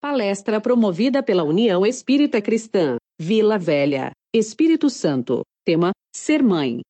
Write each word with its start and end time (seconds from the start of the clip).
Palestra 0.00 0.60
promovida 0.60 1.24
pela 1.24 1.42
União 1.42 1.84
Espírita 1.84 2.40
Cristã, 2.40 2.98
Vila 3.20 3.58
Velha, 3.58 4.12
Espírito 4.32 4.88
Santo. 4.88 5.40
Tema: 5.64 5.90
Ser 6.14 6.40
Mãe. 6.40 6.82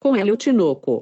Com 0.00 0.14
Hélio 0.14 0.36
Tinoco. 0.36 1.00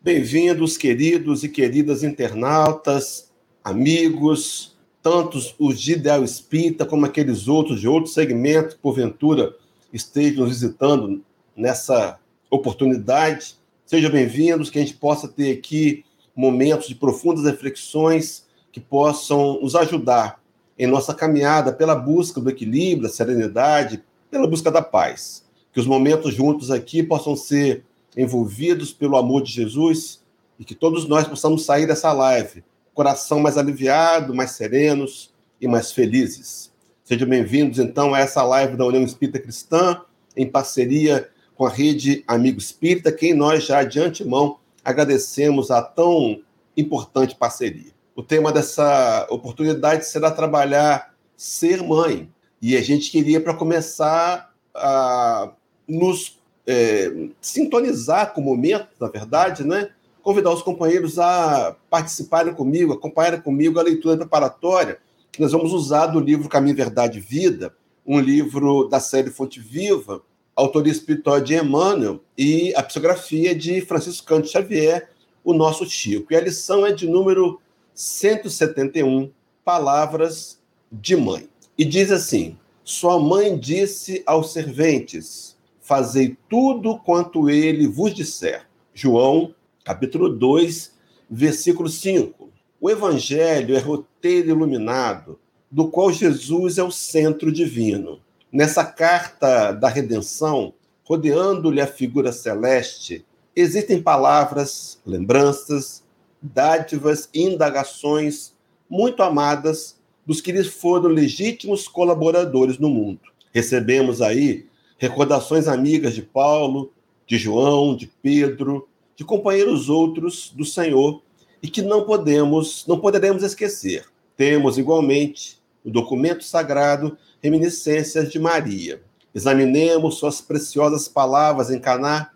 Bem-vindos, 0.00 0.76
queridos 0.76 1.42
e 1.42 1.48
queridas 1.48 2.04
internautas, 2.04 3.32
amigos, 3.64 4.78
tantos 5.02 5.52
os 5.58 5.80
de 5.80 5.94
Ideal 5.94 6.22
Espírita 6.22 6.86
como 6.86 7.04
aqueles 7.04 7.48
outros 7.48 7.80
de 7.80 7.88
outro 7.88 8.08
segmento 8.08 8.76
que, 8.76 8.80
porventura, 8.80 9.52
estejam 9.92 10.44
nos 10.44 10.50
visitando 10.50 11.24
nessa 11.56 12.20
oportunidade. 12.48 13.56
Sejam 13.84 14.12
bem-vindos, 14.12 14.70
que 14.70 14.78
a 14.78 14.80
gente 14.80 14.94
possa 14.94 15.26
ter 15.26 15.58
aqui 15.58 16.04
momentos 16.36 16.86
de 16.86 16.94
profundas 16.94 17.42
reflexões 17.42 18.46
que 18.72 18.80
possam 18.80 19.60
nos 19.60 19.74
ajudar 19.74 20.40
em 20.78 20.86
nossa 20.86 21.14
caminhada 21.14 21.72
pela 21.72 21.94
busca 21.94 22.40
do 22.40 22.50
equilíbrio, 22.50 23.08
da 23.08 23.14
serenidade, 23.14 24.02
pela 24.30 24.46
busca 24.46 24.70
da 24.70 24.82
paz. 24.82 25.44
Que 25.72 25.80
os 25.80 25.86
momentos 25.86 26.34
juntos 26.34 26.70
aqui 26.70 27.02
possam 27.02 27.34
ser 27.34 27.84
envolvidos 28.16 28.92
pelo 28.92 29.16
amor 29.16 29.42
de 29.42 29.52
Jesus 29.52 30.20
e 30.58 30.64
que 30.64 30.74
todos 30.74 31.08
nós 31.08 31.26
possamos 31.26 31.64
sair 31.64 31.86
dessa 31.86 32.12
live 32.12 32.62
coração 32.98 33.38
mais 33.38 33.56
aliviado, 33.56 34.34
mais 34.34 34.50
serenos 34.50 35.32
e 35.60 35.68
mais 35.68 35.92
felizes. 35.92 36.72
Sejam 37.04 37.28
bem-vindos, 37.28 37.78
então, 37.78 38.12
a 38.12 38.18
essa 38.18 38.42
live 38.42 38.76
da 38.76 38.84
União 38.84 39.04
Espírita 39.04 39.38
Cristã, 39.38 40.02
em 40.36 40.50
parceria 40.50 41.30
com 41.54 41.64
a 41.64 41.70
Rede 41.70 42.24
Amigo 42.26 42.58
Espírita, 42.58 43.12
quem 43.12 43.34
nós 43.34 43.64
já 43.64 43.84
de 43.84 44.00
antemão 44.00 44.58
agradecemos 44.84 45.70
a 45.70 45.80
tão 45.80 46.42
importante 46.76 47.36
parceria. 47.36 47.92
O 48.18 48.22
tema 48.24 48.50
dessa 48.50 49.28
oportunidade 49.30 50.04
será 50.04 50.28
trabalhar 50.32 51.14
ser 51.36 51.84
mãe. 51.84 52.28
E 52.60 52.76
a 52.76 52.82
gente 52.82 53.12
queria, 53.12 53.40
para 53.40 53.54
começar, 53.54 54.52
a 54.74 55.52
nos 55.86 56.36
é, 56.66 57.28
sintonizar 57.40 58.34
com 58.34 58.40
o 58.40 58.44
momento, 58.44 58.88
na 58.98 59.06
verdade, 59.06 59.62
né? 59.62 59.90
convidar 60.20 60.50
os 60.50 60.62
companheiros 60.62 61.16
a 61.16 61.76
participarem 61.88 62.52
comigo, 62.54 62.92
acompanharem 62.92 63.40
comigo 63.40 63.78
a 63.78 63.84
leitura 63.84 64.16
preparatória 64.16 64.98
que 65.30 65.40
nós 65.40 65.52
vamos 65.52 65.72
usar 65.72 66.06
do 66.06 66.18
livro 66.18 66.48
Caminho, 66.48 66.74
Verdade 66.74 67.18
e 67.18 67.20
Vida, 67.20 67.72
um 68.04 68.18
livro 68.18 68.88
da 68.88 68.98
série 68.98 69.30
Fonte 69.30 69.60
Viva, 69.60 70.22
autoria 70.56 70.90
espiritual 70.90 71.40
de 71.40 71.54
Emmanuel 71.54 72.18
e 72.36 72.74
a 72.74 72.82
psicografia 72.82 73.54
de 73.54 73.80
Francisco 73.80 74.26
Canto 74.26 74.48
Xavier, 74.48 75.08
o 75.44 75.54
nosso 75.54 75.86
Chico. 75.86 76.32
E 76.32 76.36
a 76.36 76.40
lição 76.40 76.84
é 76.84 76.90
de 76.90 77.06
número 77.06 77.60
171, 77.98 79.32
Palavras 79.64 80.60
de 80.92 81.16
Mãe. 81.16 81.48
E 81.76 81.84
diz 81.84 82.12
assim: 82.12 82.56
Sua 82.84 83.18
mãe 83.18 83.58
disse 83.58 84.22
aos 84.24 84.52
serventes: 84.52 85.56
Fazei 85.80 86.36
tudo 86.48 86.96
quanto 87.00 87.50
ele 87.50 87.88
vos 87.88 88.14
disser. 88.14 88.68
João, 88.94 89.52
capítulo 89.84 90.28
2, 90.28 90.92
versículo 91.28 91.88
5. 91.88 92.48
O 92.80 92.88
evangelho 92.88 93.76
é 93.76 93.80
roteiro 93.80 94.50
iluminado, 94.50 95.36
do 95.68 95.88
qual 95.88 96.12
Jesus 96.12 96.78
é 96.78 96.84
o 96.84 96.92
centro 96.92 97.50
divino. 97.50 98.20
Nessa 98.52 98.84
carta 98.84 99.72
da 99.72 99.88
redenção, 99.88 100.72
rodeando-lhe 101.02 101.80
a 101.80 101.86
figura 101.88 102.30
celeste, 102.30 103.26
existem 103.56 104.00
palavras, 104.00 105.00
lembranças, 105.04 106.04
dádivas 106.40 107.28
e 107.32 107.42
indagações 107.42 108.54
muito 108.88 109.22
amadas 109.22 109.98
dos 110.26 110.40
que 110.40 110.52
lhes 110.52 110.66
foram 110.66 111.08
legítimos 111.08 111.88
colaboradores 111.88 112.78
no 112.78 112.88
mundo. 112.88 113.20
Recebemos 113.52 114.20
aí 114.20 114.66
recordações 114.98 115.68
amigas 115.68 116.14
de 116.14 116.22
Paulo, 116.22 116.92
de 117.26 117.38
João, 117.38 117.96
de 117.96 118.06
Pedro, 118.22 118.88
de 119.16 119.24
companheiros 119.24 119.88
outros 119.88 120.52
do 120.54 120.64
Senhor 120.64 121.22
e 121.62 121.68
que 121.68 121.82
não 121.82 122.04
podemos, 122.04 122.84
não 122.86 122.98
poderemos 122.98 123.42
esquecer. 123.42 124.06
Temos 124.36 124.78
igualmente 124.78 125.58
o 125.84 125.90
documento 125.90 126.44
sagrado 126.44 127.16
Reminiscências 127.42 128.30
de 128.30 128.38
Maria. 128.38 129.00
Examinemos 129.34 130.18
suas 130.18 130.40
preciosas 130.40 131.08
palavras 131.08 131.70
em 131.70 131.78
Caná, 131.78 132.30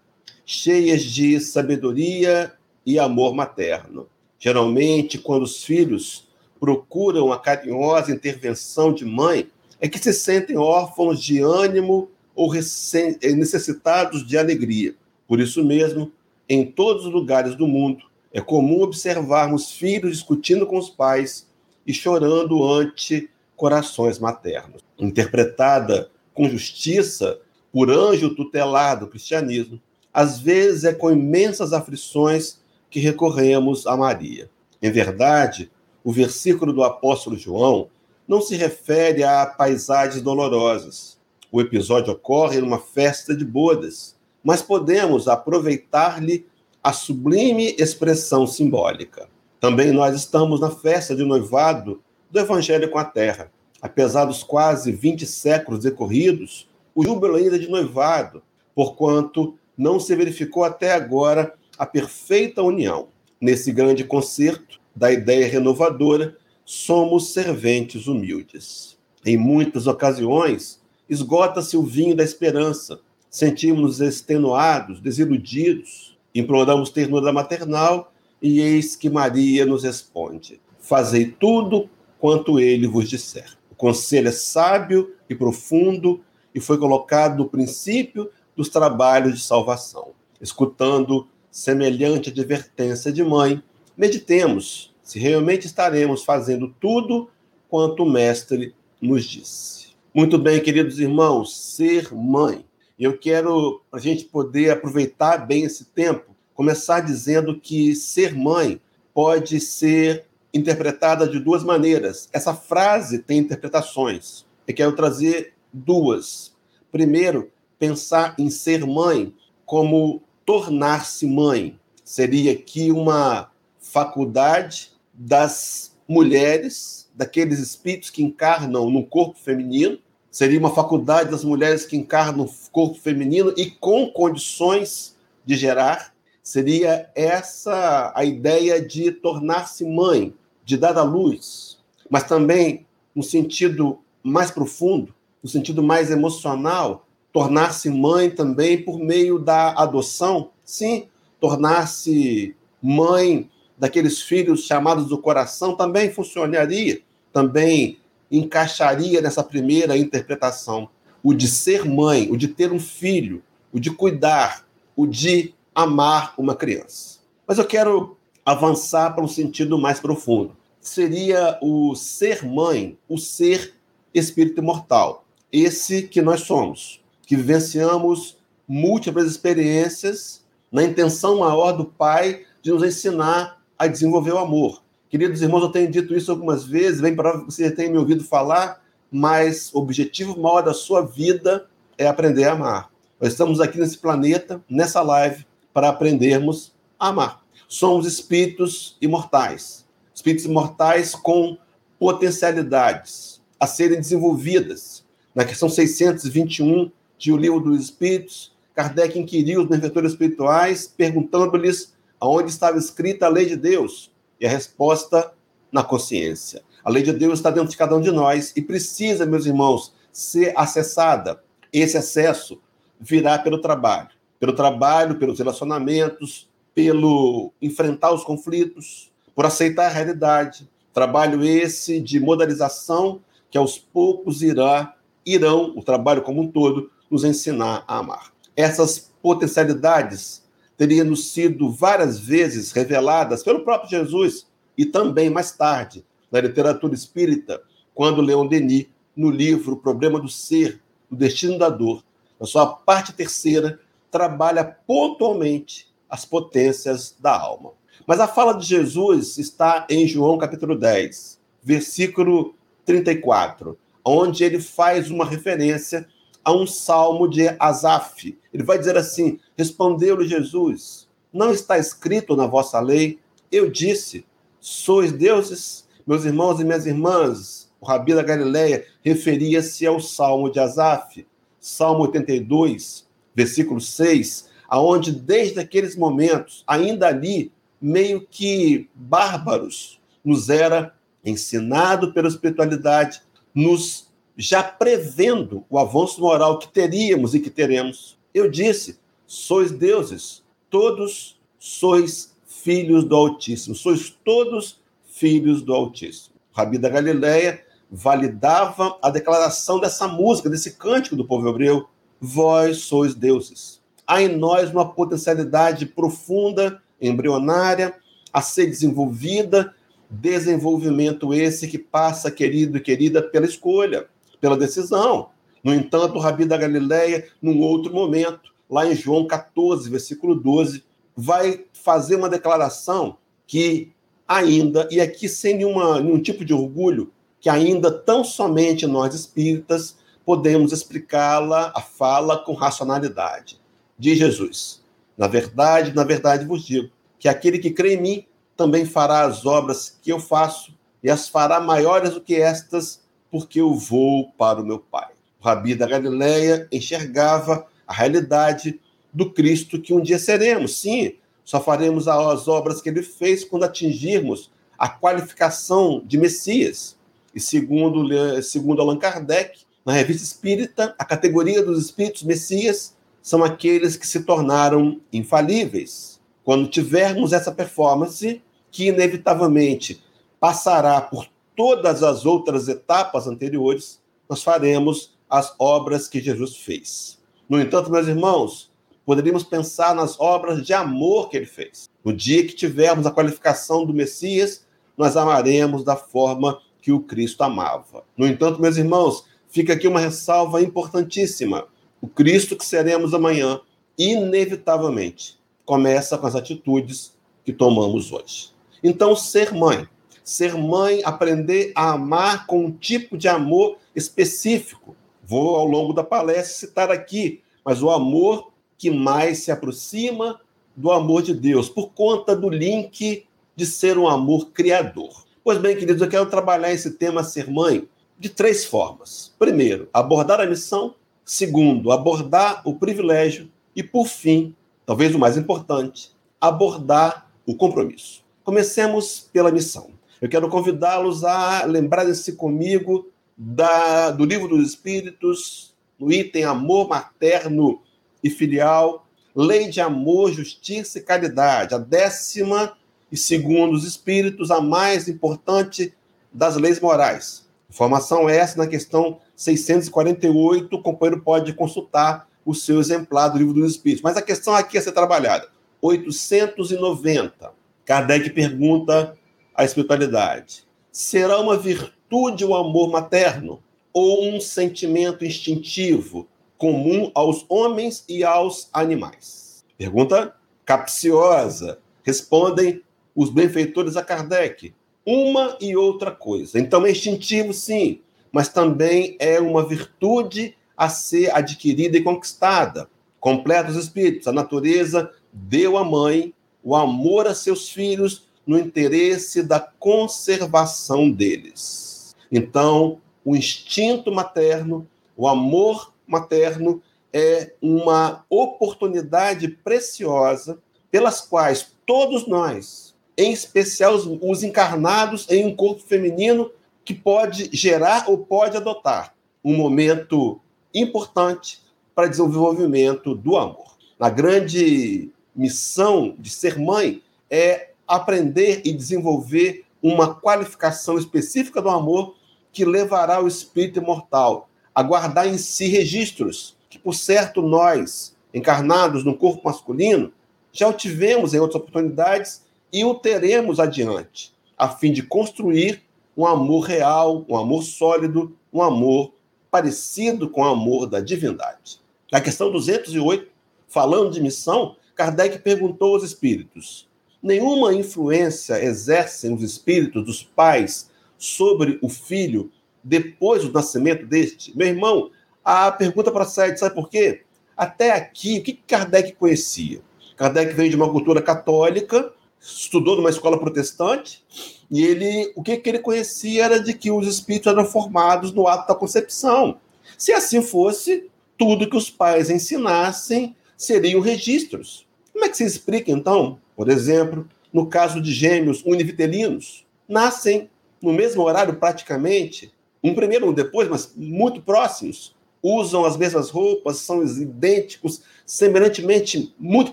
cheias 0.45 1.03
de 1.03 1.41
sabedoria 1.41 2.53
e 2.85 2.99
amor 2.99 3.35
materno. 3.35 4.09
Geralmente, 4.39 5.19
quando 5.19 5.43
os 5.43 5.63
filhos 5.65 6.29
procuram 6.59 7.33
a 7.33 7.39
carinhosa 7.39 8.13
intervenção 8.13 8.93
de 8.93 9.05
mãe, 9.05 9.49
é 9.81 9.89
que 9.89 9.99
se 9.99 10.13
sentem 10.13 10.57
órfãos 10.57 11.21
de 11.21 11.41
ânimo 11.41 12.09
ou 12.35 12.53
necessitados 12.53 14.27
de 14.27 14.39
alegria. 14.39 14.95
Por 15.27 15.41
isso 15.41 15.65
mesmo, 15.65 16.13
em 16.49 16.65
todos 16.65 17.07
os 17.07 17.13
lugares 17.13 17.55
do 17.55 17.67
mundo, 17.67 18.05
é 18.33 18.41
comum 18.41 18.83
observarmos 18.83 19.73
filhos 19.73 20.13
discutindo 20.13 20.67
com 20.67 20.79
os 20.79 20.89
pais 20.89 21.47
e 21.87 21.93
chorando 21.93 22.65
ante 22.65 23.29
corações 23.57 24.19
maternos. 24.19 24.83
Interpretada 24.99 26.11
com 26.33 26.49
justiça 26.49 27.39
por 27.73 27.91
anjo 27.91 28.35
tutelar 28.35 28.99
do 28.99 29.07
cristianismo, 29.07 29.81
às 30.13 30.39
vezes 30.39 30.85
é 30.85 30.93
com 30.93 31.11
imensas 31.11 31.73
aflições 31.73 32.61
que 32.93 33.01
recorremos 33.01 33.87
a 33.87 33.97
Maria. 33.97 34.51
Em 34.83 34.91
verdade, 34.91 35.71
o 36.05 36.13
versículo 36.13 36.75
do 36.75 36.85
apóstolo 36.85 37.39
João 37.39 37.89
não 38.29 38.43
se 38.43 38.55
refere 38.55 39.25
a 39.25 39.47
paisagens 39.47 40.23
dolorosas. 40.23 41.19
O 41.51 41.59
episódio 41.59 42.13
ocorre 42.13 42.61
numa 42.61 42.79
festa 42.79 43.35
de 43.35 43.47
bodas, 43.47 44.15
mas 44.45 44.61
podemos 44.61 45.27
aproveitar-lhe 45.27 46.47
a 46.85 46.93
sublime 46.93 47.75
expressão 47.79 48.47
simbólica. 48.47 49.27
Também 49.59 49.91
nós 49.91 50.15
estamos 50.15 50.61
na 50.61 50.71
festa 50.71 51.17
de 51.17 51.25
noivado 51.25 52.03
do 52.31 52.39
Evangelho 52.39 52.91
com 52.91 52.99
a 52.99 53.05
Terra. 53.05 53.51
Apesar 53.81 54.27
dos 54.27 54.43
quase 54.43 54.93
20 54.93 55.25
séculos 55.25 55.81
decorridos, 55.83 56.69
o 56.95 57.03
júbilo 57.03 57.37
ainda 57.37 57.57
é 57.57 57.59
de 57.59 57.71
noivado, 57.71 58.43
porquanto 58.75 59.57
não 59.79 59.99
se 59.99 60.15
verificou 60.15 60.63
até 60.63 60.93
agora 60.93 61.55
a 61.83 61.87
perfeita 61.87 62.63
união. 62.63 63.09
Nesse 63.41 63.73
grande 63.73 64.05
concerto 64.05 64.81
da 64.95 65.11
ideia 65.11 65.49
renovadora, 65.49 66.37
somos 66.65 67.33
serventes 67.33 68.07
humildes. 68.07 68.97
Em 69.27 69.37
muitas 69.37 69.89
ocasiões, 69.89 70.81
esgota-se 71.11 71.77
o 71.77 71.83
vinho 71.83 72.15
da 72.15 72.23
esperança, 72.23 73.01
sentimos-nos 73.29 74.01
extenuados, 74.01 75.01
desiludidos, 75.01 76.17
imploramos 76.33 76.91
ternura 76.91 77.33
maternal 77.33 78.13
e 78.41 78.61
eis 78.61 78.95
que 78.95 79.11
Maria 79.11 79.67
nos 79.67 79.83
responde: 79.83 80.61
Fazei 80.79 81.33
tudo 81.33 81.91
quanto 82.21 82.61
ele 82.61 82.87
vos 82.87 83.11
disser. 83.11 83.59
O 83.73 83.75
conselho 83.75 84.29
é 84.29 84.33
sábio 84.33 85.17
e 85.29 85.35
profundo 85.35 86.21
e 86.55 86.61
foi 86.61 86.79
colocado 86.79 87.39
no 87.39 87.49
princípio 87.49 88.31
dos 88.55 88.69
trabalhos 88.69 89.35
de 89.35 89.45
salvação. 89.45 90.13
Escutando 90.41 91.27
semelhante 91.53 92.31
advertência 92.31 93.13
de 93.13 93.23
mãe, 93.23 93.63
meditemos 93.97 94.93
se 95.03 95.19
realmente 95.19 95.67
estaremos 95.67 96.25
fazendo 96.25 96.75
tudo 96.81 97.29
quanto 97.69 98.05
o 98.05 98.11
Mestre 98.11 98.75
nos 99.01 99.25
disse. 99.25 99.89
Muito 100.15 100.39
bem, 100.39 100.63
queridos 100.63 100.99
irmãos, 100.99 101.55
ser 101.75 102.13
mãe. 102.15 102.65
Eu 102.99 103.19
quero, 103.19 103.83
a 103.93 103.99
gente 103.99 104.25
poder 104.25 104.71
aproveitar 104.71 105.47
bem 105.47 105.65
esse 105.65 105.85
tempo, 105.85 106.35
começar 106.55 107.01
dizendo 107.01 107.61
que 107.61 107.95
ser 107.95 108.35
mãe 108.35 108.81
pode 109.13 109.61
ser 109.61 110.25
interpretada 110.55 111.29
de 111.29 111.39
duas 111.39 111.63
maneiras. 111.63 112.29
Essa 112.33 112.55
frase 112.55 113.19
tem 113.19 113.39
interpretações. 113.39 114.47
Eu 114.67 114.75
quero 114.75 114.93
trazer 114.93 115.55
duas. 115.73 116.55
Primeiro, 116.91 117.51
pensar 117.79 118.35
em 118.39 118.49
ser 118.49 118.87
mãe 118.87 119.35
como 119.67 120.23
tornar-se 120.53 121.27
mãe. 121.27 121.81
Seria 122.05 122.53
aqui 122.53 122.93
uma 122.93 123.51
faculdade 123.81 124.93
das 125.15 125.97
mulheres, 126.07 127.11
daqueles 127.15 127.59
espíritos 127.59 128.11
que 128.11 128.23
encarnam 128.23 128.91
no 128.91 129.03
corpo 129.03 129.39
feminino. 129.39 129.99
Seria 130.31 130.59
uma 130.59 130.75
faculdade 130.75 131.31
das 131.31 131.43
mulheres 131.43 131.87
que 131.87 131.97
encarnam 131.97 132.45
no 132.45 132.53
corpo 132.71 133.01
feminino 133.01 133.55
e 133.57 133.71
com 133.71 134.11
condições 134.11 135.17
de 135.43 135.57
gerar. 135.57 136.13
Seria 136.43 137.11
essa 137.15 138.13
a 138.15 138.23
ideia 138.23 138.79
de 138.79 139.11
tornar-se 139.11 139.87
mãe, 139.87 140.35
de 140.67 140.77
dar 140.77 140.99
à 140.99 141.03
luz, 141.03 141.79
mas 142.11 142.25
também 142.25 142.85
no 143.15 143.23
sentido 143.23 144.01
mais 144.23 144.51
profundo, 144.51 145.15
no 145.43 145.49
sentido 145.49 145.83
mais 145.83 146.11
emocional, 146.11 147.07
tornar-se 147.33 147.89
mãe 147.89 148.31
também 148.31 148.83
por 148.83 148.99
meio 148.99 149.39
da 149.39 149.73
adoção, 149.73 150.51
sim, 150.65 151.09
tornar-se 151.41 152.55
mãe 152.81 153.51
daqueles 153.77 154.21
filhos 154.21 154.65
chamados 154.65 155.09
do 155.09 155.19
coração 155.19 155.75
também 155.75 156.11
funcionaria, 156.13 157.01
também 157.33 157.99
encaixaria 158.31 159.21
nessa 159.21 159.43
primeira 159.43 159.97
interpretação. 159.97 160.89
O 161.23 161.35
de 161.35 161.49
ser 161.49 161.85
mãe, 161.85 162.31
o 162.31 162.37
de 162.37 162.49
ter 162.49 162.73
um 162.73 162.81
filho, 162.81 163.43
o 163.73 163.81
de 163.81 163.91
cuidar, 163.91 164.67
o 164.95 165.07
de 165.07 165.55
amar 165.75 166.35
uma 166.37 166.55
criança. 166.55 167.21
Mas 167.47 167.59
eu 167.59 167.65
quero 167.65 168.17
avançar 168.45 169.15
para 169.15 169.25
um 169.25 169.29
sentido 169.29 169.79
mais 169.79 170.01
profundo. 170.01 170.57
Seria 170.81 171.59
o 171.63 171.95
ser 171.95 172.45
mãe, 172.45 172.99
o 173.09 173.19
ser 173.19 173.75
espírito 174.13 174.61
imortal. 174.61 175.25
Esse 175.51 176.03
que 176.03 176.21
nós 176.23 176.41
somos, 176.43 177.02
que 177.27 177.37
vivenciamos 177.37 178.39
múltiplas 178.67 179.27
experiências 179.27 180.45
na 180.71 180.83
intenção 180.83 181.39
maior 181.39 181.73
do 181.73 181.85
Pai 181.85 182.45
de 182.63 182.71
nos 182.71 182.83
ensinar 182.83 183.61
a 183.79 183.87
desenvolver 183.87 184.33
o 184.33 184.39
amor. 184.39 184.83
Queridos 185.09 185.43
irmãos, 185.43 185.63
eu 185.63 185.71
tenho 185.71 185.91
dito 185.91 186.15
isso 186.15 186.31
algumas 186.31 186.65
vezes, 186.65 187.01
bem 187.01 187.15
provável 187.15 187.47
que 187.47 187.53
você 187.53 187.71
tenha 187.71 187.91
me 187.91 187.99
ouvido 187.99 188.25
falar, 188.25 188.83
mas 189.11 189.71
o 189.75 189.79
objetivo 189.79 190.41
maior 190.41 190.63
da 190.63 190.73
sua 190.73 191.03
vida 191.03 191.67
é 191.99 192.07
aprender 192.07 192.45
a 192.45 192.53
amar. 192.53 192.91
Nós 193.21 193.33
estamos 193.33 193.61
aqui 193.61 193.79
nesse 193.79 193.99
planeta, 193.99 194.63
nessa 194.69 195.03
live, 195.03 195.47
para 195.73 195.89
aprendermos 195.89 196.73
a 196.99 197.09
amar. 197.09 197.43
Somos 197.69 198.07
espíritos 198.07 198.97
imortais, 199.01 199.87
espíritos 200.15 200.47
imortais 200.47 201.15
com 201.15 201.59
potencialidades 201.99 203.41
a 203.61 203.67
serem 203.67 203.99
desenvolvidas. 203.99 205.05
Na 205.35 205.45
questão 205.45 205.69
621 205.69 206.91
de 207.23 207.33
O 207.33 207.37
Livro 207.37 207.61
dos 207.61 207.81
Espíritos, 207.81 208.53
Kardec 208.75 209.17
inquiriu 209.17 209.63
os 209.63 209.69
benfeitores 209.69 210.11
espirituais, 210.11 210.89
perguntando-lhes 210.89 211.95
aonde 212.19 212.51
estava 212.51 212.77
escrita 212.77 213.27
a 213.27 213.29
lei 213.29 213.47
de 213.47 213.55
Deus. 213.55 214.11
E 214.41 214.47
a 214.47 214.51
resposta, 214.51 215.33
na 215.71 215.85
consciência. 215.85 216.65
A 216.83 216.91
lei 216.91 217.01
de 217.01 217.13
Deus 217.13 217.39
está 217.39 217.49
dentro 217.49 217.71
de 217.71 217.77
cada 217.77 217.97
um 217.97 218.01
de 218.01 218.11
nós 218.11 218.53
e 218.57 218.61
precisa, 218.61 219.25
meus 219.25 219.47
irmãos, 219.47 219.95
ser 220.13 220.53
acessada. 220.57 221.41
Esse 221.73 221.97
acesso 221.97 222.61
virá 222.99 223.39
pelo 223.39 223.61
trabalho. 223.61 224.09
Pelo 224.41 224.53
trabalho, 224.53 225.15
pelos 225.15 225.39
relacionamentos, 225.39 226.51
pelo 226.75 227.53
enfrentar 227.63 228.13
os 228.13 228.25
conflitos, 228.25 229.13
por 229.33 229.47
aceitar 229.47 229.87
a 229.87 229.95
realidade. 229.95 230.69
Trabalho 230.93 231.45
esse 231.45 232.01
de 232.01 232.19
modelização 232.19 233.21
que 233.49 233.57
aos 233.57 233.79
poucos 233.79 234.43
irá, 234.43 234.97
irão, 235.25 235.73
o 235.77 235.85
trabalho 235.85 236.23
como 236.23 236.43
um 236.43 236.51
todo, 236.51 236.91
nos 237.13 237.25
ensinar 237.25 237.85
a 237.87 237.99
amar. 237.99 238.33
Essas 238.57 239.13
potencialidades 239.23 240.43
teriam 240.79 241.15
sido 241.15 241.71
várias 241.71 242.19
vezes 242.19 242.73
reveladas 242.73 243.43
pelo 243.43 243.61
próprio 243.61 243.91
Jesus 243.91 244.47
e 244.77 244.87
também 244.87 245.29
mais 245.29 245.53
tarde 245.53 246.03
na 246.31 246.41
literatura 246.41 246.95
espírita, 246.95 247.63
quando 247.95 248.23
Leon 248.23 248.47
Denis, 248.47 248.87
no 249.15 249.31
livro 249.31 249.77
Problema 249.77 250.19
do 250.19 250.29
Ser, 250.29 250.81
o 251.11 251.15
Destino 251.15 251.59
da 251.59 251.69
Dor, 251.69 252.03
na 252.41 252.47
sua 252.47 252.67
parte 252.67 253.13
terceira, 253.13 253.79
trabalha 254.11 254.65
pontualmente 254.65 255.93
as 256.09 256.25
potências 256.25 257.15
da 257.21 257.39
alma. 257.39 257.73
Mas 258.07 258.19
a 258.21 258.27
fala 258.27 258.55
de 258.55 258.67
Jesus 258.67 259.37
está 259.37 259.87
em 259.91 260.09
João 260.09 260.39
capítulo 260.39 260.75
10, 260.75 261.39
versículo 261.63 262.55
34, 262.87 263.79
onde 264.03 264.43
ele 264.43 264.59
faz 264.59 265.11
uma 265.11 265.27
referência 265.27 266.09
a 266.45 266.53
um 266.53 266.67
salmo 266.67 267.29
de 267.29 267.49
Asaf. 267.59 268.37
Ele 268.53 268.63
vai 268.63 268.79
dizer 268.79 268.97
assim: 268.97 269.39
Respondeu-lhe 269.57 270.29
Jesus: 270.29 271.09
Não 271.33 271.53
está 271.53 271.79
escrito 271.79 272.37
na 272.37 272.47
vossa 272.47 272.81
lei? 272.81 273.19
Eu 273.51 273.71
disse: 273.71 274.25
Sois 274.61 275.13
deuses, 275.13 275.87
meus 276.07 276.25
irmãos 276.25 276.61
e 276.61 276.65
minhas 276.65 276.87
irmãs. 276.87 277.71
O 277.81 277.87
Rabi 277.87 278.15
da 278.15 278.23
Galileia 278.23 278.87
referia-se 279.05 279.85
ao 279.85 279.99
salmo 279.99 280.49
de 280.49 280.61
Asaf, 280.61 281.27
Salmo 281.59 282.03
82, 282.05 283.09
versículo 283.35 283.81
6, 283.81 284.49
aonde 284.69 285.11
desde 285.11 285.59
aqueles 285.59 285.97
momentos, 285.97 286.63
ainda 286.65 287.09
ali, 287.09 287.51
meio 287.81 288.25
que 288.31 288.89
bárbaros, 288.95 290.01
nos 290.25 290.49
era 290.49 290.95
ensinado 291.25 292.13
pela 292.13 292.29
espiritualidade, 292.29 293.21
nos 293.53 294.12
já 294.37 294.63
prevendo 294.63 295.65
o 295.69 295.79
avanço 295.79 296.21
moral 296.21 296.59
que 296.59 296.69
teríamos 296.69 297.35
e 297.35 297.41
que 297.41 297.51
teremos. 297.51 298.19
Eu 298.33 298.51
disse: 298.51 298.99
sois 299.27 299.71
deuses, 299.71 300.43
todos 300.71 301.41
sois 301.59 302.35
filhos 302.47 303.05
do 303.05 303.15
Altíssimo, 303.15 303.75
sois 303.75 304.11
todos 304.25 304.81
filhos 305.05 305.63
do 305.63 305.73
Altíssimo. 305.75 306.35
Rabi 306.53 306.79
da 306.79 306.89
Galileia 306.89 307.65
validava 307.91 308.99
a 309.03 309.11
declaração 309.11 309.79
dessa 309.79 310.09
música, 310.09 310.49
desse 310.49 310.73
cântico 310.73 311.17
do 311.17 311.27
povo 311.27 311.49
hebreu: 311.49 311.89
Vós 312.21 312.79
sois 312.79 313.15
deuses 313.15 313.83
há 314.07 314.23
em 314.23 314.37
nós 314.37 314.71
uma 314.71 314.93
potencialidade 314.93 315.87
profunda, 315.87 316.83
embrionária, 317.01 317.95
a 318.33 318.43
ser 318.43 318.67
desenvolvida, 318.67 319.75
desenvolvimento 320.11 321.33
esse 321.33 321.67
que 321.67 321.79
passa, 321.79 322.31
querido 322.31 322.77
e 322.77 322.81
querida, 322.81 323.23
pela 323.23 323.47
escolha, 323.47 324.07
pela 324.43 324.57
decisão. 324.57 325.31
No 325.63 325.73
entanto, 325.73 326.17
o 326.17 326.19
Rabi 326.19 326.45
da 326.45 326.57
Galileia, 326.57 327.29
num 327.41 327.61
outro 327.61 327.95
momento, 327.95 328.53
lá 328.69 328.85
em 328.85 328.97
João 328.97 329.25
14, 329.25 329.89
versículo 329.89 330.35
12, 330.35 330.83
vai 331.17 331.65
fazer 331.73 332.17
uma 332.17 332.29
declaração 332.29 333.17
que 333.47 333.93
ainda, 334.27 334.89
e 334.91 335.01
aqui 335.01 335.29
sem 335.29 335.59
nenhuma, 335.59 336.01
nenhum 336.01 336.21
tipo 336.21 336.45
de 336.45 336.53
orgulho, 336.53 337.13
que 337.41 337.49
ainda 337.49 337.91
tão 337.91 338.25
somente 338.25 338.87
nós 338.87 339.15
espíritas 339.15 339.97
podemos 340.25 340.73
explicá-la, 340.73 341.73
a 341.75 341.81
fala, 341.81 342.39
com 342.39 342.55
racionalidade 342.55 343.61
de 343.97 344.17
Jesus. 344.17 344.83
Na 345.17 345.29
verdade, 345.29 345.95
na 345.95 346.03
verdade 346.03 346.45
vos 346.45 346.65
digo 346.65 346.91
que 347.19 347.29
aquele 347.29 347.59
que 347.59 347.71
crê 347.71 347.95
em 347.95 348.01
mim 348.01 348.27
também 348.57 348.85
fará 348.85 349.25
as 349.25 349.47
obras 349.47 349.99
que 350.03 350.11
eu 350.11 350.19
faço 350.19 350.75
e 351.03 351.11
as 351.11 351.29
fará 351.29 351.61
maiores 351.61 352.15
do 352.15 352.21
que 352.21 352.35
estas, 352.35 353.02
porque 353.33 353.63
eu 353.63 353.75
vou 353.75 354.31
para 354.37 354.61
o 354.61 354.65
meu 354.65 354.79
Pai. 354.79 355.09
O 355.41 355.45
Rabi 355.45 355.75
da 355.75 355.87
Galileia 355.87 356.69
enxergava 356.71 357.67
a 357.87 357.95
realidade 357.95 358.79
do 359.11 359.33
Cristo 359.33 359.81
que 359.81 359.95
um 359.95 360.03
dia 360.03 360.19
seremos. 360.19 360.77
Sim, 360.77 361.15
só 361.43 361.59
faremos 361.59 362.07
as 362.07 362.47
obras 362.47 362.83
que 362.83 362.91
ele 362.91 363.03
fez 363.03 363.43
quando 363.43 363.65
atingirmos 363.65 364.51
a 364.79 364.87
qualificação 364.87 366.03
de 366.05 366.19
Messias. 366.19 366.99
E 367.35 367.41
segundo, 367.41 368.07
segundo 368.43 368.83
Allan 368.83 368.99
Kardec, 368.99 369.61
na 369.85 369.95
revista 369.95 370.23
Espírita, 370.23 370.95
a 370.99 371.05
categoria 371.05 371.63
dos 371.63 371.83
espíritos 371.87 372.23
Messias 372.23 372.95
são 373.23 373.43
aqueles 373.43 373.97
que 373.97 374.07
se 374.07 374.25
tornaram 374.25 375.01
infalíveis. 375.11 376.21
Quando 376.45 376.69
tivermos 376.69 377.33
essa 377.33 377.51
performance, 377.51 378.43
que 378.71 378.89
inevitavelmente 378.89 380.03
passará 380.39 381.01
por 381.01 381.32
todas 381.57 382.03
as 382.03 382.25
outras 382.25 382.69
etapas 382.69 383.27
anteriores, 383.27 384.01
nós 384.29 384.43
faremos 384.43 385.17
as 385.29 385.55
obras 385.59 386.09
que 386.09 386.21
Jesus 386.21 386.57
fez. 386.57 387.19
No 387.49 387.61
entanto, 387.61 387.91
meus 387.91 388.07
irmãos, 388.07 388.71
poderíamos 389.05 389.43
pensar 389.45 389.95
nas 389.95 390.19
obras 390.19 390.65
de 390.65 390.73
amor 390.73 391.29
que 391.29 391.37
ele 391.37 391.47
fez. 391.47 391.89
No 392.05 392.13
dia 392.13 392.47
que 392.47 392.55
tivermos 392.55 393.07
a 393.07 393.11
qualificação 393.11 393.85
do 393.85 393.93
Messias, 393.93 394.67
nós 394.97 395.17
amaremos 395.17 395.85
da 395.85 395.97
forma 395.97 396.61
que 396.81 396.93
o 396.93 397.01
Cristo 397.01 397.43
amava. 397.43 398.05
No 398.17 398.27
entanto, 398.27 398.61
meus 398.61 398.77
irmãos, 398.77 399.25
fica 399.49 399.73
aqui 399.73 399.87
uma 399.87 400.01
ressalva 400.01 400.61
importantíssima. 400.61 401.67
O 402.01 402.09
Cristo 402.09 402.57
que 402.57 402.65
seremos 402.65 403.15
amanhã, 403.15 403.61
inevitavelmente, 403.97 405.39
começa 405.65 406.19
com 406.19 406.27
as 406.27 406.35
atitudes 406.35 407.17
que 407.45 407.53
tomamos 407.53 408.13
hoje. 408.13 408.51
Então, 408.83 409.15
ser 409.15 409.53
mãe. 409.53 409.87
Ser 410.25 410.55
mãe, 410.57 411.01
aprender 411.05 411.73
a 411.75 411.93
amar 411.93 412.47
com 412.47 412.67
um 412.67 412.71
tipo 412.71 413.17
de 413.17 413.29
amor 413.29 413.79
específico. 413.95 414.95
Vou, 415.25 415.57
ao 415.57 415.67
longo 415.67 415.93
da 415.93 416.05
palestra, 416.05 416.67
citar 416.69 416.91
aqui, 416.91 417.41
mas 417.65 417.83
o 417.83 417.91
amor 417.91 418.53
que 418.79 418.91
mais 418.91 419.39
se 419.39 419.51
aproxima 419.51 420.41
do 420.77 420.91
amor 420.91 421.23
de 421.23 421.35
Deus, 421.35 421.69
por 421.69 421.91
conta 421.91 422.35
do 422.35 422.49
link 422.49 423.27
de 423.55 423.67
ser 423.67 423.99
um 423.99 424.09
amor 424.09 424.51
criador. 424.51 425.25
Pois 425.45 425.59
bem, 425.59 425.77
queridos, 425.77 426.01
eu 426.01 426.09
quero 426.09 426.27
trabalhar 426.27 426.73
esse 426.73 426.93
tema 426.93 427.23
ser 427.23 427.51
mãe 427.51 427.87
de 428.19 428.29
três 428.29 428.65
formas. 428.65 429.35
Primeiro, 429.39 429.89
abordar 429.93 430.41
a 430.41 430.47
missão 430.47 430.95
Segundo, 431.25 431.93
abordar 431.93 432.63
o 432.65 432.75
privilégio. 432.75 433.49
E, 433.75 433.83
por 433.83 434.07
fim, 434.07 434.55
talvez 434.85 435.15
o 435.15 435.19
mais 435.19 435.37
importante, 435.37 436.11
abordar 436.41 437.31
o 437.47 437.55
compromisso. 437.55 438.23
Comecemos 438.45 439.29
pela 439.33 439.51
missão. 439.51 439.91
Eu 440.23 440.29
quero 440.29 440.49
convidá-los 440.49 441.25
a 441.25 441.65
lembrarem-se 441.65 442.35
comigo 442.35 443.11
da, 443.37 444.13
do 444.13 444.25
Livro 444.25 444.47
dos 444.47 444.69
Espíritos, 444.69 445.75
no 445.99 446.13
item 446.13 446.45
Amor 446.45 446.89
Materno 446.89 447.83
e 448.23 448.31
Filial, 448.31 449.05
Lei 449.35 449.69
de 449.69 449.81
Amor, 449.81 450.31
Justiça 450.33 451.01
e 451.01 451.03
Caridade, 451.03 451.75
a 451.75 451.79
décima 451.79 452.75
e 453.11 453.17
segundo 453.17 453.75
os 453.75 453.85
Espíritos, 453.85 454.53
a 454.53 454.61
mais 454.61 455.09
importante 455.09 455.93
das 456.33 456.55
leis 456.55 456.79
morais. 456.79 457.45
Informação 457.69 458.29
essa 458.31 458.57
na 458.57 458.69
questão 458.69 459.19
648, 459.35 460.77
o 460.77 460.83
companheiro 460.83 461.21
pode 461.21 461.53
consultar 461.53 462.29
o 462.47 462.55
seu 462.55 462.79
exemplar 462.79 463.29
do 463.29 463.39
Livro 463.39 463.55
dos 463.55 463.73
Espíritos. 463.73 464.03
Mas 464.03 464.17
a 464.17 464.23
questão 464.23 464.55
aqui 464.55 464.79
a 464.79 464.83
ser 464.83 464.93
trabalhada. 464.93 465.49
890. 465.81 467.51
Kardec 467.85 468.31
pergunta 468.31 469.19
à 469.55 469.65
espiritualidade: 469.65 470.65
será 470.91 471.41
uma 471.41 471.57
virtude 471.57 472.45
o 472.45 472.55
amor 472.55 472.91
materno 472.91 473.63
ou 473.93 474.25
um 474.25 474.41
sentimento 474.41 475.25
instintivo 475.25 476.29
comum 476.57 477.11
aos 477.15 477.45
homens 477.49 478.05
e 478.09 478.23
aos 478.23 478.69
animais? 478.73 479.65
Pergunta 479.77 480.35
capciosa. 480.65 481.79
Respondem 482.03 482.83
os 483.15 483.31
benfeitores 483.31 483.97
a 483.97 484.03
Kardec. 484.03 484.75
Uma 485.05 485.57
e 485.61 485.77
outra 485.77 486.11
coisa. 486.11 486.59
Então 486.59 486.87
é 486.87 486.91
instintivo, 486.91 487.53
sim, 487.53 488.01
mas 488.31 488.49
também 488.49 489.17
é 489.19 489.41
uma 489.41 489.67
virtude 489.67 490.57
a 490.77 490.89
ser 490.89 491.35
adquirida 491.35 491.97
e 491.99 492.03
conquistada. 492.03 492.89
Completa 493.19 493.71
os 493.71 493.77
espíritos. 493.77 494.29
A 494.29 494.33
natureza 494.33 495.11
deu 495.33 495.77
à 495.77 495.85
mãe 495.85 496.33
o 496.63 496.77
amor 496.77 497.27
a 497.27 497.35
seus 497.35 497.69
filhos 497.69 498.29
no 498.47 498.59
interesse 498.59 499.43
da 499.43 499.61
conservação 499.61 501.11
deles. 501.11 502.15
Então, 502.31 502.99
o 503.25 503.37
instinto 503.37 504.11
materno, 504.11 504.87
o 505.17 505.29
amor 505.29 505.93
materno 506.07 506.83
é 507.13 507.53
uma 507.61 508.25
oportunidade 508.29 509.49
preciosa 509.49 510.59
pelas 510.91 511.21
quais 511.21 511.73
todos 511.87 512.27
nós, 512.27 512.95
em 513.17 513.33
especial 513.33 513.95
os 513.95 514.43
encarnados 514.43 515.29
em 515.31 515.45
um 515.45 515.55
corpo 515.55 515.83
feminino 515.83 516.51
que 516.85 516.95
pode 516.95 517.51
gerar 517.53 518.09
ou 518.09 518.19
pode 518.19 518.57
adotar 518.57 519.15
um 519.45 519.57
momento 519.57 520.41
importante 520.75 521.61
para 521.95 522.09
desenvolvimento 522.09 523.15
do 523.15 523.37
amor. 523.37 523.77
A 524.01 524.09
grande 524.09 525.11
missão 525.35 526.15
de 526.19 526.31
ser 526.31 526.59
mãe 526.59 527.03
é 527.31 527.72
aprender 527.87 528.63
e 528.65 528.73
desenvolver 528.73 529.65
uma 529.83 530.15
qualificação 530.15 530.97
específica 530.97 531.61
do 531.61 531.69
amor 531.69 532.15
que 532.53 532.65
levará 532.65 533.23
o 533.23 533.29
espírito 533.29 533.81
imortal 533.81 534.49
a 534.75 534.83
guardar 534.83 535.27
em 535.27 535.37
si 535.37 535.67
registros 535.67 536.57
que, 536.71 536.79
por 536.79 536.95
certo, 536.95 537.43
nós, 537.43 538.17
encarnados 538.33 539.05
no 539.05 539.17
corpo 539.17 539.43
masculino, 539.45 540.13
já 540.53 540.69
o 540.69 540.73
tivemos 540.73 541.35
em 541.35 541.39
outras 541.39 541.61
oportunidades 541.61 542.45
e 542.73 542.85
o 542.85 542.95
teremos 542.95 543.61
adiante, 543.61 544.33
a 544.57 544.69
fim 544.69 544.93
de 544.93 545.03
construir 545.03 545.83
um 546.17 546.27
amor 546.27 546.61
real, 546.61 547.25
um 547.29 547.37
amor 547.37 547.63
sólido, 547.63 548.37
um 548.53 548.63
amor 548.63 549.13
parecido 549.51 550.31
com 550.31 550.41
o 550.41 550.47
amor 550.49 550.87
da 550.87 551.01
divindade. 551.01 551.81
Na 552.11 552.21
questão 552.21 552.51
208, 552.51 553.31
falando 553.69 554.11
de 554.11 554.21
missão, 554.21 554.77
Kardec 554.95 555.39
perguntou 555.41 555.95
aos 555.95 556.03
espíritos: 556.03 556.89
nenhuma 557.23 557.73
influência 557.75 558.63
exercem 558.63 559.35
os 559.35 559.43
espíritos 559.43 560.05
dos 560.05 560.23
pais 560.23 560.91
sobre 561.17 561.79
o 561.81 561.89
filho 561.89 562.51
depois 562.83 563.45
do 563.45 563.53
nascimento 563.53 564.05
deste? 564.07 564.57
Meu 564.57 564.69
irmão, 564.69 565.11
a 565.45 565.71
pergunta 565.71 566.11
procede, 566.11 566.59
sabe 566.59 566.75
por 566.75 566.89
quê? 566.89 567.23
Até 567.57 567.93
aqui, 567.93 568.39
o 568.39 568.43
que 568.43 568.55
Kardec 568.55 569.13
conhecia? 569.13 569.81
Kardec 570.17 570.55
veio 570.55 570.71
de 570.71 570.77
uma 570.77 570.91
cultura 570.91 571.23
católica, 571.23 572.13
estudou 572.41 572.97
numa 572.97 573.11
escola 573.11 573.39
protestante, 573.39 574.25
e 574.71 574.83
ele, 574.83 575.33
o 575.37 575.43
que, 575.43 575.57
que 575.59 575.69
ele 575.69 575.79
conhecia 575.79 576.45
era 576.45 576.61
de 576.61 576.73
que 576.75 576.91
os 576.91 577.07
espíritos 577.07 577.53
eram 577.53 577.65
formados 577.65 578.33
no 578.33 578.49
ato 578.49 578.67
da 578.67 578.75
concepção. 578.75 579.59
Se 579.99 580.13
assim 580.13 580.43
fosse, 580.43 581.11
tudo 581.37 581.69
que 581.69 581.77
os 581.77 581.91
pais 581.91 582.31
ensinassem 582.31 583.37
seriam 583.57 584.01
registros. 584.01 584.87
Como 585.13 585.25
é 585.25 585.29
que 585.29 585.37
se 585.37 585.45
explica, 585.45 585.91
então, 585.91 586.39
por 586.57 586.69
exemplo, 586.69 587.29
no 587.53 587.67
caso 587.67 588.01
de 588.01 588.13
gêmeos 588.13 588.63
univitelinos, 588.65 589.67
nascem 589.89 590.49
no 590.81 590.93
mesmo 590.93 591.23
horário 591.23 591.55
praticamente, 591.57 592.53
um 592.83 592.95
primeiro, 592.95 593.29
um 593.29 593.33
depois, 593.33 593.69
mas 593.69 593.93
muito 593.95 594.41
próximos, 594.41 595.15
usam 595.43 595.85
as 595.85 595.97
mesmas 595.97 596.31
roupas, 596.31 596.79
são 596.79 597.03
idênticos, 597.05 598.03
semelhantemente 598.25 599.35
muito 599.39 599.73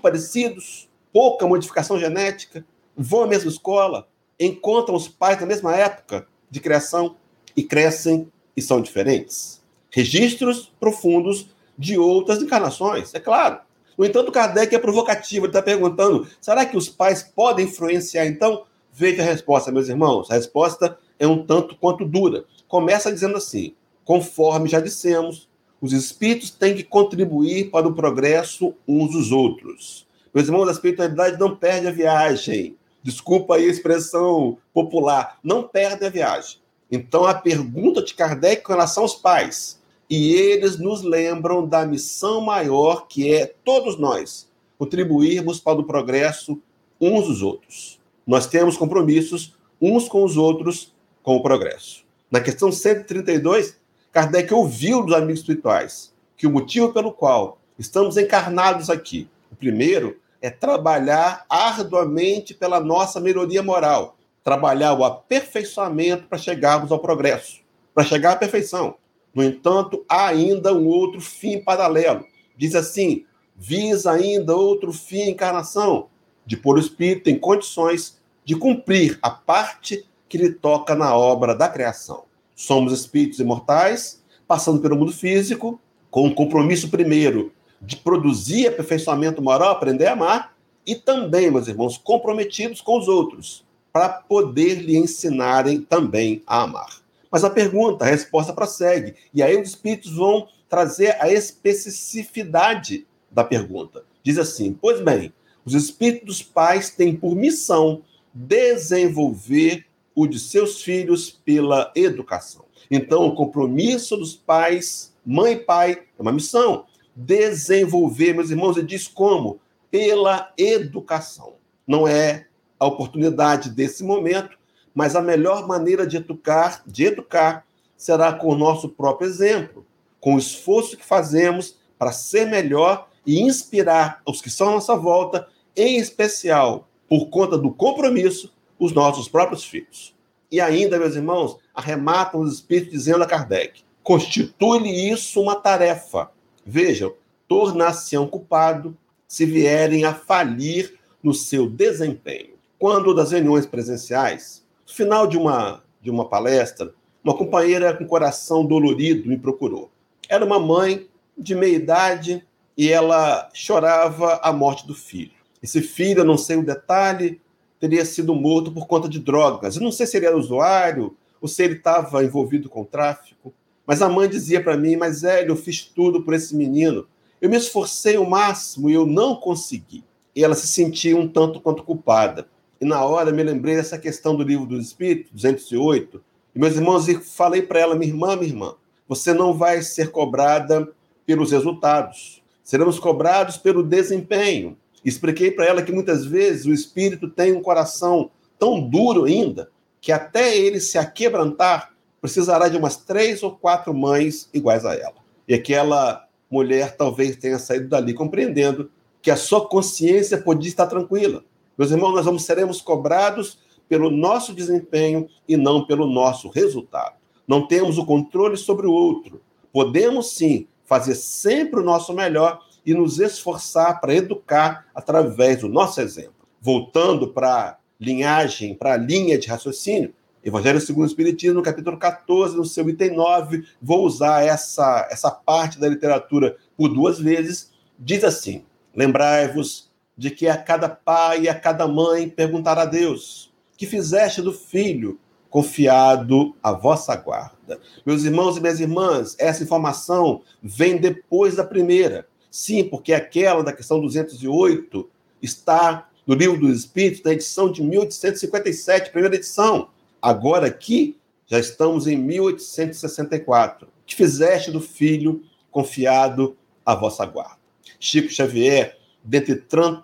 parecidos, 0.00 0.88
pouca 1.12 1.46
modificação 1.46 1.98
genética, 1.98 2.64
vão 2.96 3.22
à 3.22 3.26
mesma 3.26 3.50
escola, 3.50 4.08
encontram 4.38 4.94
os 4.94 5.08
pais 5.08 5.40
na 5.40 5.46
mesma 5.46 5.74
época 5.74 6.26
de 6.50 6.60
criação 6.60 7.16
e 7.56 7.62
crescem 7.62 8.30
e 8.56 8.62
são 8.62 8.80
diferentes. 8.80 9.62
Registros 9.90 10.72
profundos 10.78 11.48
de 11.78 11.98
outras 11.98 12.42
encarnações, 12.42 13.14
é 13.14 13.20
claro. 13.20 13.60
No 14.00 14.06
entanto, 14.06 14.32
Kardec 14.32 14.74
é 14.74 14.78
provocativo, 14.78 15.44
ele 15.44 15.50
está 15.50 15.60
perguntando: 15.60 16.26
será 16.40 16.64
que 16.64 16.74
os 16.74 16.88
pais 16.88 17.22
podem 17.22 17.66
influenciar? 17.66 18.24
Então, 18.24 18.64
veja 18.90 19.20
a 19.20 19.26
resposta, 19.26 19.70
meus 19.70 19.90
irmãos. 19.90 20.30
A 20.30 20.34
resposta 20.36 20.96
é 21.18 21.26
um 21.26 21.44
tanto 21.44 21.76
quanto 21.76 22.06
dura. 22.06 22.46
Começa 22.66 23.12
dizendo 23.12 23.36
assim: 23.36 23.74
conforme 24.02 24.70
já 24.70 24.80
dissemos, 24.80 25.50
os 25.82 25.92
espíritos 25.92 26.48
têm 26.48 26.74
que 26.74 26.82
contribuir 26.82 27.68
para 27.70 27.86
o 27.86 27.92
progresso 27.92 28.72
uns 28.88 29.12
dos 29.12 29.32
outros. 29.32 30.06
Meus 30.32 30.48
irmãos, 30.48 30.68
a 30.68 30.72
espiritualidade 30.72 31.38
não 31.38 31.54
perde 31.54 31.86
a 31.86 31.92
viagem. 31.92 32.78
Desculpa 33.02 33.56
aí 33.56 33.66
a 33.66 33.70
expressão 33.70 34.56
popular, 34.72 35.38
não 35.44 35.62
perde 35.64 36.06
a 36.06 36.08
viagem. 36.08 36.58
Então, 36.90 37.26
a 37.26 37.34
pergunta 37.34 38.02
de 38.02 38.14
Kardec 38.14 38.62
com 38.62 38.72
relação 38.72 39.02
aos 39.02 39.14
pais 39.14 39.78
e 40.10 40.32
eles 40.34 40.76
nos 40.76 41.02
lembram 41.02 41.64
da 41.64 41.86
missão 41.86 42.40
maior 42.40 43.06
que 43.06 43.32
é 43.32 43.54
todos 43.64 43.96
nós 43.96 44.50
contribuirmos 44.76 45.60
para 45.60 45.78
o 45.78 45.84
progresso 45.84 46.60
uns 47.00 47.28
dos 47.28 47.42
outros. 47.42 48.00
Nós 48.26 48.48
temos 48.48 48.76
compromissos 48.76 49.56
uns 49.80 50.08
com 50.08 50.24
os 50.24 50.36
outros 50.36 50.92
com 51.22 51.36
o 51.36 51.42
progresso. 51.42 52.04
Na 52.28 52.40
questão 52.40 52.72
132, 52.72 53.78
Kardec 54.12 54.52
ouviu 54.52 55.04
dos 55.04 55.14
amigos 55.14 55.40
espirituais 55.40 56.12
que 56.36 56.46
o 56.46 56.50
motivo 56.50 56.92
pelo 56.92 57.12
qual 57.12 57.58
estamos 57.78 58.16
encarnados 58.16 58.90
aqui, 58.90 59.28
o 59.52 59.54
primeiro 59.54 60.18
é 60.42 60.50
trabalhar 60.50 61.44
arduamente 61.48 62.54
pela 62.54 62.80
nossa 62.80 63.20
melhoria 63.20 63.62
moral, 63.62 64.16
trabalhar 64.42 64.94
o 64.94 65.04
aperfeiçoamento 65.04 66.26
para 66.26 66.38
chegarmos 66.38 66.90
ao 66.90 66.98
progresso, 66.98 67.60
para 67.94 68.04
chegar 68.04 68.32
à 68.32 68.36
perfeição. 68.36 68.96
No 69.34 69.42
entanto, 69.42 70.04
há 70.08 70.26
ainda 70.26 70.74
um 70.74 70.86
outro 70.86 71.20
fim 71.20 71.58
paralelo. 71.58 72.24
Diz 72.56 72.74
assim: 72.74 73.24
visa 73.56 74.12
ainda 74.12 74.56
outro 74.56 74.92
fim 74.92 75.30
encarnação, 75.30 76.08
de 76.44 76.56
pôr 76.56 76.76
o 76.76 76.80
espírito 76.80 77.30
em 77.30 77.38
condições 77.38 78.18
de 78.44 78.56
cumprir 78.56 79.18
a 79.22 79.30
parte 79.30 80.04
que 80.28 80.38
lhe 80.38 80.52
toca 80.52 80.94
na 80.94 81.16
obra 81.16 81.54
da 81.54 81.68
criação. 81.68 82.24
Somos 82.56 82.92
espíritos 82.92 83.38
imortais, 83.38 84.22
passando 84.46 84.80
pelo 84.80 84.96
mundo 84.96 85.12
físico, 85.12 85.80
com 86.10 86.26
o 86.26 86.34
compromisso 86.34 86.88
primeiro 86.88 87.52
de 87.80 87.96
produzir 87.96 88.66
aperfeiçoamento 88.66 89.40
moral, 89.40 89.70
aprender 89.70 90.06
a 90.06 90.12
amar, 90.12 90.54
e 90.86 90.94
também, 90.94 91.50
meus 91.50 91.68
irmãos, 91.68 91.96
comprometidos 91.96 92.80
com 92.80 92.98
os 92.98 93.08
outros, 93.08 93.64
para 93.92 94.08
poder 94.08 94.82
lhe 94.82 94.96
ensinarem 94.96 95.80
também 95.80 96.42
a 96.46 96.62
amar. 96.62 96.99
Mas 97.30 97.44
a 97.44 97.50
pergunta, 97.50 98.04
a 98.04 98.08
resposta 98.08 98.52
prossegue. 98.52 99.14
E 99.32 99.42
aí 99.42 99.60
os 99.60 99.68
espíritos 99.68 100.14
vão 100.14 100.48
trazer 100.68 101.16
a 101.20 101.30
especificidade 101.30 103.06
da 103.30 103.44
pergunta. 103.44 104.04
Diz 104.22 104.38
assim: 104.38 104.72
Pois 104.72 105.00
bem, 105.00 105.32
os 105.64 105.74
espíritos 105.74 106.26
dos 106.26 106.42
pais 106.42 106.90
têm 106.90 107.14
por 107.14 107.34
missão 107.36 108.02
desenvolver 108.32 109.86
o 110.14 110.26
de 110.26 110.38
seus 110.38 110.82
filhos 110.82 111.30
pela 111.30 111.92
educação. 111.94 112.64
Então, 112.90 113.26
o 113.26 113.34
compromisso 113.34 114.16
dos 114.16 114.34
pais, 114.34 115.14
mãe 115.24 115.52
e 115.52 115.56
pai, 115.56 116.02
é 116.18 116.22
uma 116.22 116.32
missão. 116.32 116.86
Desenvolver, 117.14 118.34
meus 118.34 118.50
irmãos, 118.50 118.76
ele 118.76 118.86
diz 118.86 119.06
como? 119.06 119.60
Pela 119.90 120.52
educação. 120.58 121.54
Não 121.86 122.06
é 122.06 122.46
a 122.78 122.86
oportunidade 122.86 123.70
desse 123.70 124.02
momento 124.02 124.58
mas 124.94 125.14
a 125.14 125.22
melhor 125.22 125.66
maneira 125.66 126.06
de 126.06 126.16
educar, 126.16 126.82
de 126.86 127.04
educar 127.04 127.64
será 127.96 128.32
com 128.32 128.48
o 128.48 128.56
nosso 128.56 128.88
próprio 128.88 129.28
exemplo, 129.28 129.86
com 130.20 130.34
o 130.34 130.38
esforço 130.38 130.96
que 130.96 131.04
fazemos 131.04 131.76
para 131.98 132.12
ser 132.12 132.46
melhor 132.46 133.08
e 133.26 133.40
inspirar 133.40 134.22
os 134.26 134.40
que 134.40 134.48
estão 134.48 134.68
à 134.68 134.72
nossa 134.72 134.96
volta, 134.96 135.48
em 135.76 135.98
especial 135.98 136.88
por 137.08 137.26
conta 137.26 137.58
do 137.58 137.70
compromisso, 137.70 138.52
os 138.78 138.92
nossos 138.92 139.28
próprios 139.28 139.64
filhos. 139.64 140.14
E 140.50 140.60
ainda, 140.60 140.98
meus 140.98 141.14
irmãos, 141.14 141.58
arrematam 141.74 142.40
os 142.40 142.54
espíritos 142.54 142.92
dizendo 142.92 143.22
a 143.22 143.26
Kardec: 143.26 143.82
constitui-lhe 144.02 145.10
isso 145.10 145.40
uma 145.40 145.56
tarefa. 145.56 146.30
Vejam, 146.64 147.12
tornar-se-ão 147.46 148.26
culpado 148.26 148.96
se 149.28 149.44
vierem 149.44 150.04
a 150.04 150.14
falir 150.14 150.98
no 151.22 151.34
seu 151.34 151.68
desempenho. 151.68 152.54
Quando 152.78 153.14
das 153.14 153.32
reuniões 153.32 153.66
presenciais, 153.66 154.64
final 154.92 155.26
de 155.26 155.36
uma 155.36 155.82
de 156.00 156.10
uma 156.10 156.28
palestra, 156.28 156.94
uma 157.22 157.36
companheira 157.36 157.94
com 157.94 158.06
coração 158.06 158.64
dolorido 158.64 159.28
me 159.28 159.36
procurou. 159.36 159.90
Era 160.28 160.44
uma 160.44 160.58
mãe 160.58 161.06
de 161.36 161.54
meia 161.54 161.76
idade 161.76 162.46
e 162.76 162.90
ela 162.90 163.50
chorava 163.52 164.40
a 164.42 164.52
morte 164.52 164.86
do 164.86 164.94
filho. 164.94 165.32
Esse 165.62 165.82
filho, 165.82 166.20
eu 166.20 166.24
não 166.24 166.38
sei 166.38 166.56
o 166.56 166.64
detalhe, 166.64 167.40
teria 167.78 168.04
sido 168.04 168.34
morto 168.34 168.72
por 168.72 168.86
conta 168.86 169.08
de 169.08 169.18
drogas. 169.18 169.76
Eu 169.76 169.82
não 169.82 169.92
sei 169.92 170.06
se 170.06 170.16
ele 170.16 170.26
era 170.26 170.36
usuário 170.36 171.14
ou 171.40 171.48
se 171.48 171.62
ele 171.62 171.74
estava 171.74 172.24
envolvido 172.24 172.68
com 172.68 172.84
tráfico. 172.84 173.52
Mas 173.86 174.00
a 174.00 174.08
mãe 174.08 174.28
dizia 174.28 174.62
para 174.62 174.76
mim: 174.76 174.96
Mas 174.96 175.24
Hélio, 175.24 175.52
eu 175.52 175.56
fiz 175.56 175.82
tudo 175.82 176.22
por 176.22 176.32
esse 176.32 176.56
menino. 176.56 177.06
Eu 177.40 177.50
me 177.50 177.56
esforcei 177.56 178.16
o 178.16 178.28
máximo 178.28 178.88
e 178.88 178.94
eu 178.94 179.06
não 179.06 179.36
consegui. 179.36 180.04
E 180.34 180.44
ela 180.44 180.54
se 180.54 180.66
sentia 180.66 181.16
um 181.16 181.26
tanto 181.26 181.60
quanto 181.60 181.82
culpada. 181.82 182.46
E 182.80 182.84
na 182.84 183.04
hora 183.04 183.30
me 183.30 183.42
lembrei 183.42 183.76
dessa 183.76 183.98
questão 183.98 184.34
do 184.34 184.42
livro 184.42 184.64
do 184.64 184.78
Espírito, 184.78 185.30
208. 185.32 186.22
E 186.54 186.58
meus 186.58 186.76
irmãos, 186.76 187.08
e 187.08 187.14
falei 187.16 187.62
para 187.62 187.78
ela: 187.78 187.94
Minha 187.94 188.10
irmã, 188.10 188.36
minha 188.36 188.48
irmã, 188.48 188.74
você 189.06 189.34
não 189.34 189.52
vai 189.52 189.82
ser 189.82 190.10
cobrada 190.10 190.88
pelos 191.26 191.52
resultados. 191.52 192.42
Seremos 192.64 192.98
cobrados 192.98 193.56
pelo 193.56 193.82
desempenho. 193.82 194.76
Expliquei 195.04 195.50
para 195.50 195.66
ela 195.66 195.82
que 195.82 195.92
muitas 195.92 196.24
vezes 196.24 196.66
o 196.66 196.72
espírito 196.72 197.28
tem 197.28 197.52
um 197.52 197.62
coração 197.62 198.30
tão 198.58 198.80
duro 198.80 199.24
ainda 199.24 199.70
que 200.00 200.12
até 200.12 200.56
ele 200.56 200.80
se 200.80 200.96
aquebrantar 200.96 201.92
precisará 202.20 202.68
de 202.68 202.76
umas 202.76 202.96
três 202.96 203.42
ou 203.42 203.52
quatro 203.52 203.92
mães 203.94 204.48
iguais 204.52 204.84
a 204.84 204.94
ela. 204.94 205.16
E 205.46 205.54
aquela 205.54 206.26
mulher 206.50 206.96
talvez 206.96 207.36
tenha 207.36 207.58
saído 207.58 207.88
dali 207.88 208.14
compreendendo 208.14 208.90
que 209.22 209.30
a 209.30 209.36
sua 209.36 209.66
consciência 209.68 210.38
podia 210.38 210.68
estar 210.68 210.86
tranquila. 210.86 211.44
Meus 211.80 211.92
irmãos, 211.92 212.12
nós 212.12 212.26
vamos 212.26 212.44
seremos 212.44 212.82
cobrados 212.82 213.58
pelo 213.88 214.10
nosso 214.10 214.52
desempenho 214.52 215.26
e 215.48 215.56
não 215.56 215.86
pelo 215.86 216.06
nosso 216.06 216.50
resultado. 216.50 217.14
Não 217.48 217.66
temos 217.66 217.96
o 217.96 218.04
controle 218.04 218.58
sobre 218.58 218.86
o 218.86 218.92
outro. 218.92 219.40
Podemos 219.72 220.32
sim 220.34 220.68
fazer 220.84 221.14
sempre 221.14 221.80
o 221.80 221.82
nosso 221.82 222.12
melhor 222.12 222.60
e 222.84 222.92
nos 222.92 223.18
esforçar 223.18 223.98
para 223.98 224.14
educar 224.14 224.88
através 224.94 225.60
do 225.62 225.70
nosso 225.70 226.02
exemplo. 226.02 226.34
Voltando 226.60 227.28
para 227.28 227.48
a 227.48 227.76
linhagem, 227.98 228.74
para 228.74 228.92
a 228.92 228.98
linha 228.98 229.38
de 229.38 229.48
raciocínio, 229.48 230.12
Evangelho 230.44 230.82
segundo 230.82 231.04
o 231.04 231.06
Espiritismo, 231.06 231.54
no 231.54 231.62
capítulo 231.62 231.96
14, 231.96 232.58
no 232.58 232.64
seu 232.66 232.90
item 232.90 233.16
9, 233.16 233.64
vou 233.80 234.04
usar 234.04 234.44
essa, 234.44 235.08
essa 235.10 235.30
parte 235.30 235.80
da 235.80 235.88
literatura 235.88 236.58
por 236.76 236.88
duas 236.88 237.18
vezes, 237.18 237.72
diz 237.98 238.22
assim: 238.22 238.64
Lembrai-vos 238.94 239.89
de 240.20 240.30
que 240.30 240.46
a 240.46 240.56
cada 240.58 240.86
pai 240.86 241.44
e 241.44 241.48
a 241.48 241.54
cada 241.54 241.88
mãe 241.88 242.28
perguntará 242.28 242.82
a 242.82 242.84
Deus: 242.84 243.50
que 243.74 243.86
fizeste 243.86 244.42
do 244.42 244.52
filho 244.52 245.18
confiado 245.48 246.54
à 246.62 246.72
vossa 246.72 247.16
guarda? 247.16 247.80
Meus 248.04 248.24
irmãos 248.24 248.58
e 248.58 248.60
minhas 248.60 248.80
irmãs, 248.80 249.34
essa 249.38 249.62
informação 249.62 250.42
vem 250.62 250.98
depois 250.98 251.56
da 251.56 251.64
primeira. 251.64 252.28
Sim, 252.50 252.84
porque 252.84 253.14
aquela 253.14 253.64
da 253.64 253.72
questão 253.72 253.98
208 253.98 255.08
está 255.40 256.06
no 256.26 256.34
Livro 256.34 256.60
dos 256.60 256.80
Espíritos, 256.80 257.22
na 257.22 257.32
edição 257.32 257.72
de 257.72 257.82
1857, 257.82 259.12
primeira 259.12 259.36
edição. 259.36 259.88
Agora 260.20 260.66
aqui, 260.66 261.16
já 261.46 261.58
estamos 261.58 262.06
em 262.06 262.18
1864. 262.18 263.88
Que 264.04 264.14
fizeste 264.14 264.70
do 264.70 264.82
filho 264.82 265.42
confiado 265.70 266.58
à 266.84 266.94
vossa 266.94 267.24
guarda. 267.24 267.58
Chico 267.98 268.28
Xavier, 268.28 268.99
dentre 269.22 269.56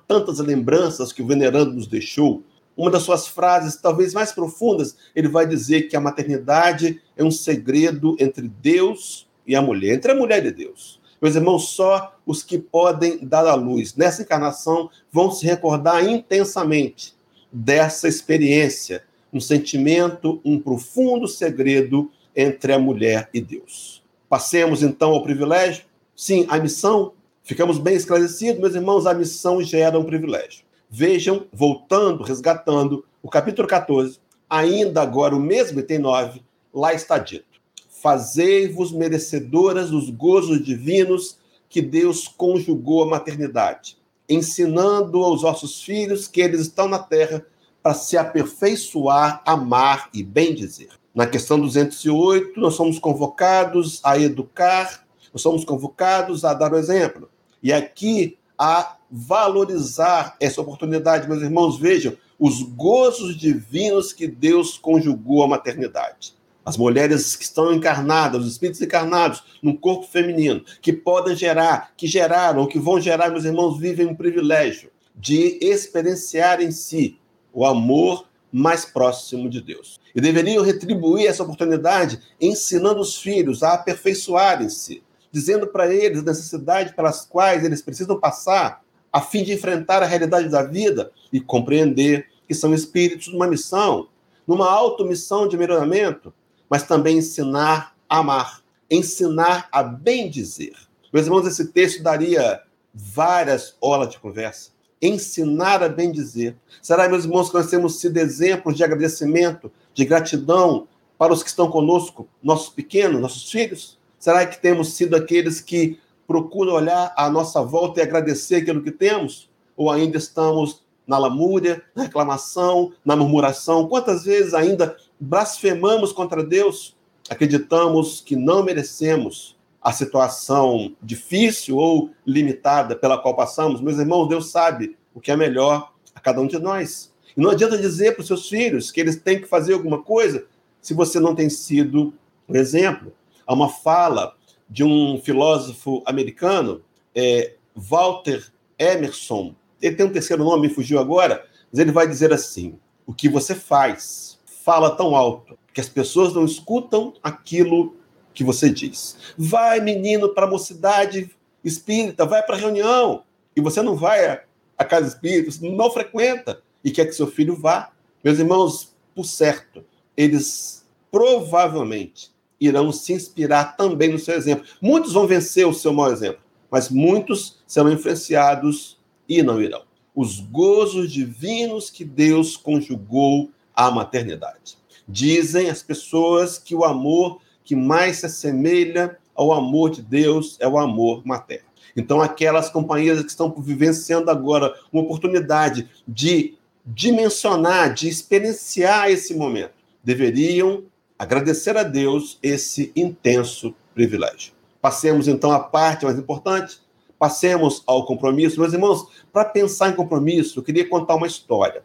tantas 0.06 0.38
lembranças 0.38 1.12
que 1.12 1.22
o 1.22 1.26
venerando 1.26 1.72
nos 1.72 1.86
deixou, 1.86 2.42
uma 2.76 2.90
das 2.90 3.02
suas 3.02 3.26
frases, 3.26 3.76
talvez 3.76 4.12
mais 4.12 4.32
profundas, 4.32 4.96
ele 5.14 5.28
vai 5.28 5.46
dizer 5.46 5.82
que 5.82 5.96
a 5.96 6.00
maternidade 6.00 7.00
é 7.16 7.24
um 7.24 7.30
segredo 7.30 8.16
entre 8.20 8.48
Deus 8.48 9.26
e 9.46 9.56
a 9.56 9.62
mulher, 9.62 9.94
entre 9.94 10.12
a 10.12 10.14
mulher 10.14 10.44
e 10.44 10.50
Deus. 10.50 11.00
Meus 11.20 11.34
irmãos, 11.34 11.70
só 11.70 12.14
os 12.26 12.42
que 12.42 12.58
podem 12.58 13.18
dar 13.24 13.46
à 13.46 13.54
luz 13.54 13.94
nessa 13.96 14.20
encarnação 14.22 14.90
vão 15.10 15.30
se 15.30 15.46
recordar 15.46 16.04
intensamente 16.06 17.14
dessa 17.50 18.06
experiência, 18.06 19.02
um 19.32 19.40
sentimento, 19.40 20.40
um 20.44 20.58
profundo 20.58 21.26
segredo 21.26 22.10
entre 22.34 22.74
a 22.74 22.78
mulher 22.78 23.30
e 23.32 23.40
Deus. 23.40 24.02
Passemos 24.28 24.82
então 24.82 25.12
ao 25.12 25.22
privilégio. 25.22 25.84
Sim, 26.14 26.46
a 26.48 26.58
missão, 26.58 27.12
ficamos 27.46 27.78
bem 27.78 27.94
esclarecidos, 27.94 28.60
meus 28.60 28.74
irmãos, 28.74 29.06
a 29.06 29.14
missão 29.14 29.62
gera 29.62 29.98
um 29.98 30.04
privilégio. 30.04 30.64
Vejam, 30.90 31.46
voltando, 31.52 32.24
resgatando, 32.24 33.04
o 33.22 33.30
capítulo 33.30 33.66
14, 33.66 34.18
ainda 34.50 35.00
agora 35.00 35.34
o 35.34 35.40
mesmo 35.40 35.78
item 35.78 36.00
9, 36.00 36.42
lá 36.74 36.92
está 36.92 37.18
dito: 37.18 37.60
Fazei-vos 37.88 38.92
merecedoras 38.92 39.90
dos 39.90 40.10
gozos 40.10 40.62
divinos 40.62 41.38
que 41.68 41.80
Deus 41.80 42.26
conjugou 42.28 43.04
à 43.04 43.06
maternidade, 43.06 43.96
ensinando 44.28 45.22
aos 45.22 45.42
vossos 45.42 45.82
filhos 45.82 46.26
que 46.26 46.40
eles 46.40 46.62
estão 46.62 46.88
na 46.88 46.98
terra 46.98 47.46
para 47.80 47.94
se 47.94 48.16
aperfeiçoar, 48.16 49.42
amar 49.46 50.08
e 50.12 50.22
bem 50.22 50.52
dizer. 50.52 50.88
Na 51.14 51.26
questão 51.26 51.60
208, 51.60 52.58
nós 52.58 52.74
somos 52.74 52.98
convocados 52.98 54.00
a 54.04 54.18
educar, 54.18 55.06
nós 55.32 55.42
somos 55.42 55.64
convocados 55.64 56.44
a 56.44 56.52
dar 56.52 56.72
o 56.72 56.76
exemplo. 56.76 57.30
E 57.66 57.72
aqui 57.72 58.38
a 58.56 58.96
valorizar 59.10 60.36
essa 60.38 60.60
oportunidade, 60.60 61.28
meus 61.28 61.42
irmãos, 61.42 61.76
vejam 61.76 62.16
os 62.38 62.62
gozos 62.62 63.36
divinos 63.36 64.12
que 64.12 64.28
Deus 64.28 64.78
conjugou 64.78 65.42
à 65.42 65.48
maternidade 65.48 66.36
as 66.64 66.76
mulheres 66.76 67.34
que 67.34 67.42
estão 67.42 67.72
encarnadas, 67.72 68.44
os 68.44 68.52
espíritos 68.52 68.80
encarnados 68.82 69.42
no 69.60 69.76
corpo 69.76 70.06
feminino, 70.06 70.64
que 70.80 70.92
podem 70.92 71.34
gerar, 71.34 71.92
que 71.96 72.06
geraram, 72.06 72.66
que 72.66 72.78
vão 72.78 73.00
gerar, 73.00 73.30
meus 73.30 73.44
irmãos, 73.44 73.78
vivem 73.78 74.06
um 74.06 74.14
privilégio 74.14 74.90
de 75.14 75.58
experienciar 75.60 76.60
em 76.60 76.70
si 76.70 77.18
o 77.52 77.64
amor 77.64 78.28
mais 78.52 78.84
próximo 78.84 79.48
de 79.48 79.60
Deus. 79.60 80.00
E 80.14 80.20
deveriam 80.20 80.64
retribuir 80.64 81.26
essa 81.26 81.42
oportunidade 81.42 82.20
ensinando 82.40 83.00
os 83.00 83.16
filhos 83.16 83.62
a 83.62 83.74
aperfeiçoarem-se, 83.74 85.02
dizendo 85.30 85.66
para 85.66 85.92
eles 85.92 86.20
a 86.20 86.24
necessidade 86.24 86.94
pelas 86.94 87.24
quais 87.24 87.64
eles 87.64 87.82
precisam 87.82 88.18
passar 88.18 88.82
a 89.12 89.20
fim 89.20 89.42
de 89.42 89.52
enfrentar 89.52 90.02
a 90.02 90.06
realidade 90.06 90.48
da 90.48 90.62
vida 90.62 91.10
e 91.32 91.40
compreender 91.40 92.28
que 92.46 92.54
são 92.54 92.74
espíritos 92.74 93.28
numa 93.28 93.46
missão, 93.46 94.08
numa 94.46 94.70
automissão 94.70 95.48
de 95.48 95.56
melhoramento, 95.56 96.32
mas 96.68 96.82
também 96.82 97.18
ensinar 97.18 97.94
a 98.08 98.18
amar, 98.18 98.62
ensinar 98.90 99.68
a 99.72 99.82
bem 99.82 100.28
dizer. 100.28 100.74
Meus 101.12 101.26
irmãos, 101.26 101.46
esse 101.46 101.68
texto 101.68 102.02
daria 102.02 102.60
várias 102.92 103.76
horas 103.80 104.10
de 104.10 104.18
conversa. 104.18 104.70
Ensinar 105.00 105.82
a 105.82 105.88
bem 105.88 106.10
dizer. 106.10 106.56
Será, 106.80 107.08
meus 107.08 107.24
irmãos, 107.24 107.48
que 107.48 107.54
nós 107.54 107.70
temos 107.70 108.00
sido 108.00 108.16
exemplos 108.16 108.76
de 108.76 108.84
agradecimento, 108.84 109.70
de 109.94 110.04
gratidão 110.04 110.88
para 111.18 111.32
os 111.32 111.42
que 111.42 111.48
estão 111.48 111.70
conosco, 111.70 112.28
nossos 112.42 112.68
pequenos, 112.68 113.20
nossos 113.20 113.50
filhos? 113.50 113.95
Será 114.18 114.46
que 114.46 114.60
temos 114.60 114.94
sido 114.94 115.14
aqueles 115.14 115.60
que 115.60 115.98
procuram 116.26 116.74
olhar 116.74 117.12
à 117.16 117.30
nossa 117.30 117.62
volta 117.62 118.00
e 118.00 118.02
agradecer 118.02 118.56
aquilo 118.56 118.82
que 118.82 118.90
temos? 118.90 119.48
Ou 119.76 119.90
ainda 119.90 120.18
estamos 120.18 120.84
na 121.06 121.18
lamúria, 121.18 121.82
na 121.94 122.04
reclamação, 122.04 122.92
na 123.04 123.14
murmuração? 123.14 123.88
Quantas 123.88 124.24
vezes 124.24 124.54
ainda 124.54 124.96
blasfemamos 125.20 126.12
contra 126.12 126.42
Deus, 126.42 126.96
acreditamos 127.28 128.20
que 128.20 128.34
não 128.34 128.62
merecemos 128.62 129.56
a 129.80 129.92
situação 129.92 130.94
difícil 131.00 131.76
ou 131.76 132.10
limitada 132.26 132.96
pela 132.96 133.18
qual 133.18 133.36
passamos? 133.36 133.80
Meus 133.80 133.98
irmãos, 133.98 134.28
Deus 134.28 134.50
sabe 134.50 134.96
o 135.14 135.20
que 135.20 135.30
é 135.30 135.36
melhor 135.36 135.92
a 136.14 136.18
cada 136.18 136.40
um 136.40 136.46
de 136.46 136.58
nós. 136.58 137.12
E 137.36 137.40
não 137.40 137.50
adianta 137.50 137.78
dizer 137.78 138.12
para 138.12 138.22
os 138.22 138.26
seus 138.26 138.48
filhos 138.48 138.90
que 138.90 139.00
eles 139.00 139.16
têm 139.16 139.40
que 139.40 139.46
fazer 139.46 139.74
alguma 139.74 140.02
coisa 140.02 140.46
se 140.80 140.94
você 140.94 141.20
não 141.20 141.34
tem 141.34 141.48
sido 141.48 142.12
um 142.48 142.56
exemplo. 142.56 143.12
Há 143.46 143.54
uma 143.54 143.68
fala 143.68 144.34
de 144.68 144.82
um 144.82 145.20
filósofo 145.22 146.02
americano, 146.04 146.82
é, 147.14 147.54
Walter 147.74 148.44
Emerson, 148.78 149.54
ele 149.80 149.96
tem 149.96 150.06
um 150.06 150.12
terceiro 150.12 150.44
nome, 150.44 150.68
me 150.68 150.74
fugiu 150.74 150.98
agora, 150.98 151.46
mas 151.70 151.78
ele 151.78 151.92
vai 151.92 152.08
dizer 152.08 152.32
assim: 152.32 152.78
o 153.06 153.14
que 153.14 153.28
você 153.28 153.54
faz 153.54 154.38
fala 154.64 154.96
tão 154.96 155.14
alto 155.14 155.56
que 155.72 155.80
as 155.80 155.88
pessoas 155.88 156.34
não 156.34 156.44
escutam 156.44 157.14
aquilo 157.22 157.94
que 158.34 158.42
você 158.42 158.68
diz. 158.68 159.16
Vai, 159.36 159.80
menino, 159.80 160.30
para 160.30 160.46
a 160.46 160.50
mocidade 160.50 161.30
espírita, 161.62 162.24
vai 162.24 162.42
para 162.42 162.56
a 162.56 162.58
reunião, 162.58 163.24
e 163.54 163.60
você 163.60 163.82
não 163.82 163.94
vai 163.94 164.42
à 164.76 164.84
casa 164.84 165.08
espírita, 165.08 165.50
você 165.50 165.68
não 165.68 165.90
frequenta, 165.90 166.62
e 166.82 166.90
quer 166.90 167.06
que 167.06 167.12
seu 167.12 167.26
filho 167.26 167.56
vá. 167.56 167.92
Meus 168.22 168.38
irmãos, 168.38 168.96
por 169.14 169.24
certo, 169.24 169.84
eles 170.16 170.86
provavelmente 171.10 172.30
irão 172.60 172.90
se 172.92 173.12
inspirar 173.12 173.76
também 173.76 174.10
no 174.10 174.18
seu 174.18 174.34
exemplo. 174.34 174.66
Muitos 174.80 175.12
vão 175.12 175.26
vencer 175.26 175.66
o 175.66 175.74
seu 175.74 175.92
mau 175.92 176.10
exemplo, 176.10 176.40
mas 176.70 176.88
muitos 176.88 177.58
serão 177.66 177.92
influenciados 177.92 178.98
e 179.28 179.42
não 179.42 179.60
irão. 179.60 179.82
Os 180.14 180.40
gozos 180.40 181.12
divinos 181.12 181.90
que 181.90 182.04
Deus 182.04 182.56
conjugou 182.56 183.50
à 183.74 183.90
maternidade. 183.90 184.78
Dizem 185.06 185.68
as 185.68 185.82
pessoas 185.82 186.58
que 186.58 186.74
o 186.74 186.84
amor 186.84 187.40
que 187.62 187.76
mais 187.76 188.18
se 188.18 188.26
assemelha 188.26 189.18
ao 189.34 189.52
amor 189.52 189.90
de 189.90 190.00
Deus 190.00 190.56
é 190.60 190.66
o 190.66 190.78
amor 190.78 191.22
materno. 191.26 191.66
Então, 191.96 192.20
aquelas 192.20 192.70
companheiras 192.70 193.22
que 193.22 193.30
estão 193.30 193.50
vivenciando 193.58 194.30
agora 194.30 194.74
uma 194.92 195.02
oportunidade 195.02 195.88
de 196.06 196.54
dimensionar, 196.84 197.92
de 197.92 198.08
experienciar 198.08 199.10
esse 199.10 199.34
momento, 199.34 199.72
deveriam 200.04 200.84
agradecer 201.18 201.76
a 201.76 201.82
Deus 201.82 202.38
esse 202.42 202.92
intenso 202.94 203.74
privilégio. 203.94 204.52
Passemos 204.80 205.26
então 205.26 205.50
à 205.50 205.58
parte 205.60 206.04
mais 206.04 206.18
importante, 206.18 206.80
passemos 207.18 207.82
ao 207.86 208.04
compromisso. 208.04 208.60
Meus 208.60 208.72
irmãos, 208.72 209.06
para 209.32 209.44
pensar 209.44 209.90
em 209.90 209.94
compromisso, 209.94 210.58
eu 210.58 210.62
queria 210.62 210.88
contar 210.88 211.14
uma 211.14 211.26
história. 211.26 211.82